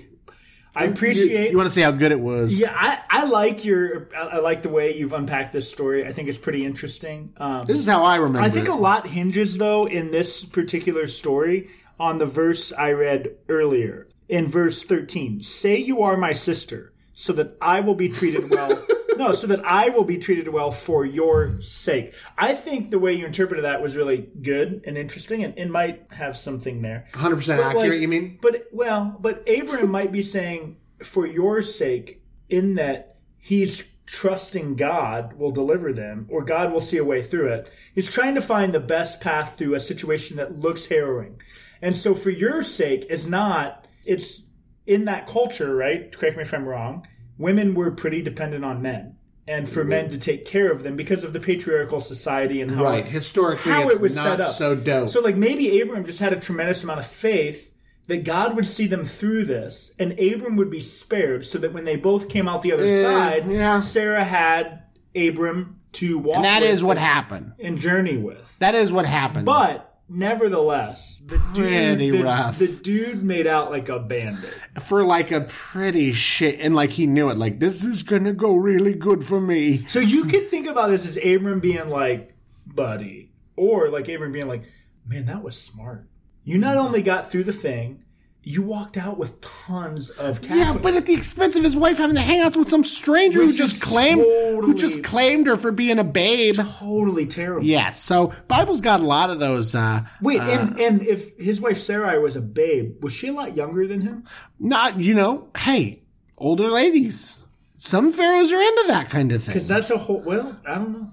I 0.74 0.84
appreciate. 0.84 1.46
You, 1.46 1.50
you 1.50 1.56
want 1.56 1.68
to 1.68 1.74
see 1.74 1.82
how 1.82 1.90
good 1.90 2.12
it 2.12 2.20
was? 2.20 2.58
yeah, 2.58 2.72
I, 2.74 2.98
I 3.10 3.24
like 3.26 3.64
your. 3.64 4.08
I, 4.16 4.20
I 4.20 4.38
like 4.38 4.62
the 4.62 4.70
way 4.70 4.96
you've 4.96 5.12
unpacked 5.12 5.52
this 5.52 5.70
story. 5.70 6.06
I 6.06 6.12
think 6.12 6.28
it's 6.28 6.38
pretty 6.38 6.64
interesting. 6.64 7.34
Um, 7.36 7.66
This 7.66 7.78
is 7.78 7.86
how 7.88 8.04
I 8.04 8.16
remember 8.16 8.40
I 8.46 8.50
think 8.50 8.68
it. 8.68 8.72
a 8.72 8.76
lot 8.76 9.06
hinges 9.08 9.58
though 9.58 9.86
in 9.86 10.12
this 10.12 10.44
particular 10.44 11.08
story 11.08 11.68
on 12.00 12.18
the 12.18 12.26
verse 12.26 12.72
I 12.72 12.92
read 12.92 13.36
earlier. 13.48 14.08
In 14.28 14.46
verse 14.48 14.82
13, 14.84 15.40
say 15.40 15.76
you 15.76 16.00
are 16.02 16.16
my 16.16 16.32
sister, 16.32 16.92
so 17.12 17.34
that 17.34 17.56
I 17.60 17.80
will 17.80 17.94
be 17.96 18.08
treated 18.08 18.48
well. 18.48 18.70
no, 19.16 19.32
so 19.32 19.46
that 19.46 19.64
I 19.64 19.88
will 19.90 20.04
be 20.04 20.18
treated 20.18 20.48
well 20.48 20.72
for 20.72 21.04
your 21.04 21.60
sake. 21.60 22.14
I 22.36 22.54
think 22.54 22.90
the 22.90 22.98
way 22.98 23.12
you 23.12 23.26
interpreted 23.26 23.64
that 23.64 23.82
was 23.82 23.96
really 23.96 24.28
good 24.40 24.82
and 24.86 24.96
interesting 24.98 25.44
and 25.44 25.56
it 25.58 25.68
might 25.68 26.06
have 26.12 26.36
something 26.36 26.82
there. 26.82 27.06
100% 27.12 27.56
But, 27.56 27.66
accurate, 27.66 27.90
like, 27.90 28.00
you 28.00 28.08
mean? 28.08 28.38
But 28.40 28.68
well, 28.72 29.16
but 29.20 29.42
Abraham 29.46 29.90
might 29.90 30.12
be 30.12 30.22
saying 30.22 30.78
for 31.02 31.26
your 31.26 31.62
sake, 31.62 32.22
in 32.48 32.74
that 32.74 33.16
he's 33.38 33.92
trusting 34.06 34.76
God 34.76 35.32
will 35.34 35.50
deliver 35.50 35.92
them, 35.92 36.26
or 36.28 36.44
God 36.44 36.70
will 36.70 36.80
see 36.80 36.98
a 36.98 37.04
way 37.04 37.22
through 37.22 37.48
it. 37.48 37.72
He's 37.94 38.10
trying 38.10 38.34
to 38.34 38.42
find 38.42 38.72
the 38.72 38.80
best 38.80 39.20
path 39.20 39.56
through 39.56 39.74
a 39.74 39.80
situation 39.80 40.36
that 40.36 40.54
looks 40.54 40.86
harrowing. 40.86 41.40
And 41.80 41.96
so 41.96 42.14
for 42.14 42.30
your 42.30 42.62
sake 42.62 43.06
is 43.08 43.26
not 43.26 43.86
it's 44.04 44.46
in 44.86 45.04
that 45.06 45.26
culture, 45.26 45.74
right? 45.74 46.14
Correct 46.14 46.36
me 46.36 46.42
if 46.42 46.52
I'm 46.52 46.68
wrong. 46.68 47.06
Women 47.42 47.74
were 47.74 47.90
pretty 47.90 48.22
dependent 48.22 48.64
on 48.64 48.80
men. 48.80 49.16
And 49.48 49.68
for 49.68 49.82
men 49.84 50.08
to 50.10 50.18
take 50.18 50.46
care 50.46 50.70
of 50.70 50.84
them 50.84 50.94
because 50.96 51.24
of 51.24 51.32
the 51.32 51.40
patriarchal 51.40 51.98
society 52.00 52.60
and 52.60 52.70
how 52.70 52.84
Right. 52.84 53.06
Historically, 53.08 53.72
how 53.72 53.88
it's 53.88 53.96
it 53.96 54.02
was 54.02 54.14
not 54.14 54.24
set 54.24 54.40
up. 54.40 54.52
so 54.52 54.76
dope. 54.76 55.08
So 55.08 55.20
like 55.20 55.36
maybe 55.36 55.80
Abram 55.80 56.04
just 56.04 56.20
had 56.20 56.32
a 56.32 56.38
tremendous 56.38 56.84
amount 56.84 57.00
of 57.00 57.06
faith 57.06 57.74
that 58.06 58.22
God 58.24 58.54
would 58.54 58.66
see 58.66 58.86
them 58.86 59.04
through 59.04 59.44
this, 59.44 59.94
and 59.98 60.12
Abram 60.18 60.56
would 60.56 60.70
be 60.70 60.80
spared, 60.80 61.44
so 61.44 61.58
that 61.58 61.72
when 61.72 61.84
they 61.84 61.96
both 61.96 62.28
came 62.28 62.48
out 62.48 62.62
the 62.62 62.72
other 62.72 62.86
Yeah, 62.86 63.02
side, 63.02 63.46
yeah. 63.48 63.80
Sarah 63.80 64.24
had 64.24 64.82
Abram 65.16 65.80
to 65.92 66.18
walk. 66.18 66.36
and 66.36 66.44
that 66.44 66.62
is 66.62 66.82
what 66.84 66.96
happened. 66.98 67.52
and 67.60 67.76
journey 67.78 68.16
with. 68.16 68.56
That 68.60 68.74
is 68.76 68.92
what 68.92 69.06
happened. 69.06 69.46
But 69.46 69.91
nevertheless, 70.12 71.20
the 71.24 71.38
Pretty 71.38 72.10
dude, 72.10 72.20
the, 72.20 72.24
rough. 72.24 72.58
the 72.58 72.68
dude 72.68 73.22
made 73.24 73.46
out 73.46 73.70
like 73.70 73.88
a 73.88 73.98
bandit. 73.98 74.52
for 74.82 75.04
like 75.04 75.30
a 75.32 75.42
pretty 75.42 76.12
shit, 76.12 76.60
and 76.60 76.74
like 76.74 76.90
he 76.90 77.06
knew 77.06 77.30
it, 77.30 77.38
like 77.38 77.58
this 77.60 77.84
is 77.84 78.02
gonna 78.02 78.32
go 78.32 78.54
really 78.56 78.94
good 78.94 79.24
for 79.24 79.40
me. 79.40 79.86
So 79.88 80.00
you 80.00 80.24
could 80.24 80.48
think 80.48 80.68
about 80.68 80.88
this 80.88 81.06
as 81.06 81.16
Abram 81.24 81.60
being 81.60 81.88
like, 81.88 82.28
buddy, 82.74 83.30
or 83.56 83.88
like 83.88 84.08
Abram 84.08 84.32
being 84.32 84.48
like, 84.48 84.64
man, 85.06 85.26
that 85.26 85.42
was 85.42 85.56
smart. 85.60 86.06
You 86.44 86.58
not 86.58 86.76
only 86.76 87.02
got 87.02 87.30
through 87.30 87.44
the 87.44 87.52
thing, 87.52 88.04
you 88.44 88.62
walked 88.62 88.96
out 88.96 89.18
with 89.18 89.40
tons 89.40 90.10
of 90.10 90.42
cash. 90.42 90.58
Yeah, 90.58 90.76
but 90.82 90.94
at 90.94 91.06
the 91.06 91.14
expense 91.14 91.56
of 91.56 91.62
his 91.62 91.76
wife 91.76 91.98
having 91.98 92.16
to 92.16 92.22
hang 92.22 92.40
out 92.40 92.56
with 92.56 92.68
some 92.68 92.82
stranger 92.82 93.40
who 93.40 93.52
just 93.52 93.80
claimed 93.80 94.20
who 94.20 94.74
just 94.74 95.04
claimed 95.04 95.46
her 95.46 95.56
for 95.56 95.70
being 95.70 95.98
a 95.98 96.04
babe. 96.04 96.56
totally 96.56 97.26
terrible. 97.26 97.64
Yes, 97.64 98.00
so 98.00 98.32
Bible's 98.48 98.80
got 98.80 99.00
a 99.00 99.06
lot 99.06 99.30
of 99.30 99.38
those. 99.38 99.74
Uh, 99.74 100.04
Wait, 100.20 100.40
and 100.40 100.78
and 100.78 101.02
if 101.02 101.38
his 101.38 101.60
wife 101.60 101.78
Sarai 101.78 102.18
was 102.18 102.34
a 102.34 102.40
babe, 102.40 103.02
was 103.02 103.12
she 103.12 103.28
a 103.28 103.32
lot 103.32 103.56
younger 103.56 103.86
than 103.86 104.00
him? 104.00 104.24
not 104.58 104.98
you 104.98 105.14
know, 105.14 105.48
hey, 105.56 106.02
older 106.38 106.68
ladies. 106.68 107.38
Some 107.78 108.12
pharaohs 108.12 108.52
are 108.52 108.62
into 108.62 108.84
that 108.88 109.10
kind 109.10 109.32
of 109.32 109.42
thing. 109.42 109.54
Because 109.54 109.66
that's 109.66 109.90
a 109.90 109.98
whole. 109.98 110.20
Well, 110.20 110.56
I 110.64 110.76
don't 110.76 110.92
know. 110.92 111.12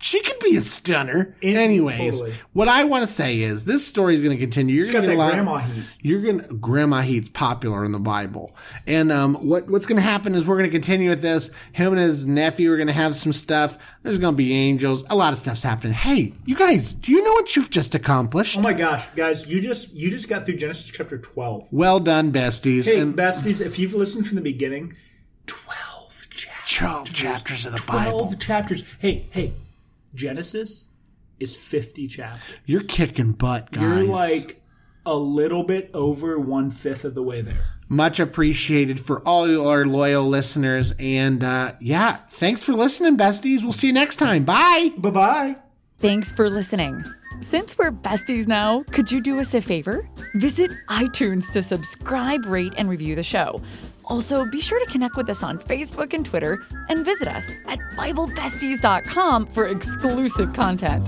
She 0.00 0.22
could 0.22 0.38
be 0.38 0.56
a 0.56 0.60
stunner. 0.60 1.34
In- 1.40 1.56
Anyways, 1.56 2.20
totally. 2.20 2.36
what 2.52 2.68
I 2.68 2.84
want 2.84 3.06
to 3.06 3.12
say 3.12 3.40
is 3.40 3.64
this 3.64 3.86
story 3.86 4.14
is 4.14 4.22
going 4.22 4.36
to 4.36 4.40
continue. 4.40 4.76
You're 4.76 4.92
going 4.92 5.04
to 5.04 5.16
that 5.16 5.32
grandma 5.32 5.58
heat. 5.58 5.84
You're 6.00 6.22
going 6.22 6.40
to 6.40 6.54
grandma 6.54 7.00
heat's 7.00 7.28
popular 7.28 7.84
in 7.84 7.92
the 7.92 7.98
Bible, 7.98 8.54
and 8.86 9.10
um, 9.10 9.34
what 9.36 9.68
what's 9.68 9.86
going 9.86 9.96
to 9.96 10.02
happen 10.08 10.34
is 10.34 10.46
we're 10.46 10.56
going 10.58 10.68
to 10.70 10.72
continue 10.74 11.10
with 11.10 11.20
this. 11.22 11.50
Him 11.72 11.92
and 11.92 12.00
his 12.00 12.26
nephew 12.26 12.72
are 12.72 12.76
going 12.76 12.86
to 12.86 12.92
have 12.92 13.14
some 13.14 13.32
stuff. 13.32 13.76
There's 14.02 14.18
going 14.18 14.34
to 14.34 14.36
be 14.38 14.52
angels. 14.52 15.04
A 15.10 15.16
lot 15.16 15.32
of 15.32 15.38
stuff's 15.38 15.62
happening. 15.62 15.92
Hey, 15.94 16.32
you 16.44 16.56
guys, 16.56 16.92
do 16.92 17.12
you 17.12 17.22
know 17.24 17.32
what 17.32 17.56
you've 17.56 17.70
just 17.70 17.94
accomplished? 17.94 18.56
Oh 18.58 18.62
my 18.62 18.72
gosh, 18.74 19.06
guys, 19.10 19.48
you 19.48 19.60
just 19.60 19.94
you 19.94 20.10
just 20.10 20.28
got 20.28 20.46
through 20.46 20.56
Genesis 20.56 20.86
chapter 20.90 21.18
12. 21.18 21.68
well 21.72 21.98
done, 22.00 22.30
besties. 22.32 22.86
Hey, 22.86 23.00
and 23.00 23.16
besties, 23.16 23.60
if 23.64 23.78
you've 23.78 23.94
listened 23.94 24.26
from 24.26 24.36
the 24.36 24.42
beginning, 24.42 24.92
12 25.46 26.28
chapters. 26.30 26.78
12 26.78 27.12
chapters 27.12 27.66
of 27.66 27.72
the 27.72 27.78
12 27.78 28.04
Bible. 28.04 28.34
chapters. 28.38 28.96
Hey, 29.00 29.26
hey, 29.30 29.52
Genesis 30.18 30.88
is 31.38 31.56
50 31.56 32.08
chapters. 32.08 32.56
You're 32.66 32.82
kicking 32.82 33.32
butt, 33.32 33.70
guys. 33.70 33.82
You're 33.82 34.02
like 34.04 34.60
a 35.06 35.14
little 35.14 35.62
bit 35.62 35.90
over 35.94 36.38
one 36.38 36.70
fifth 36.70 37.04
of 37.04 37.14
the 37.14 37.22
way 37.22 37.40
there. 37.40 37.64
much 37.88 38.18
appreciated 38.20 38.98
for 38.98 39.22
all 39.26 39.66
our 39.68 39.86
loyal 39.86 40.24
listeners. 40.26 40.92
And 40.98 41.42
uh, 41.44 41.72
yeah, 41.80 42.12
thanks 42.14 42.64
for 42.64 42.72
listening, 42.72 43.16
besties. 43.16 43.62
We'll 43.62 43.72
see 43.72 43.86
you 43.86 43.92
next 43.92 44.16
time. 44.16 44.44
Bye. 44.44 44.92
Bye 44.98 45.10
bye. 45.10 45.56
Thanks 46.00 46.32
for 46.32 46.50
listening. 46.50 47.04
Since 47.40 47.78
we're 47.78 47.92
besties 47.92 48.48
now, 48.48 48.82
could 48.90 49.10
you 49.12 49.20
do 49.20 49.38
us 49.38 49.54
a 49.54 49.60
favor? 49.62 50.08
Visit 50.34 50.72
iTunes 50.88 51.50
to 51.52 51.62
subscribe, 51.62 52.44
rate, 52.44 52.72
and 52.76 52.88
review 52.90 53.14
the 53.14 53.22
show. 53.22 53.62
Also, 54.08 54.44
be 54.46 54.60
sure 54.60 54.84
to 54.84 54.90
connect 54.90 55.16
with 55.16 55.28
us 55.28 55.42
on 55.42 55.58
Facebook 55.58 56.14
and 56.14 56.24
Twitter 56.24 56.58
and 56.88 57.04
visit 57.04 57.28
us 57.28 57.50
at 57.66 57.78
BibleBesties.com 57.96 59.46
for 59.46 59.68
exclusive 59.68 60.52
content. 60.54 61.06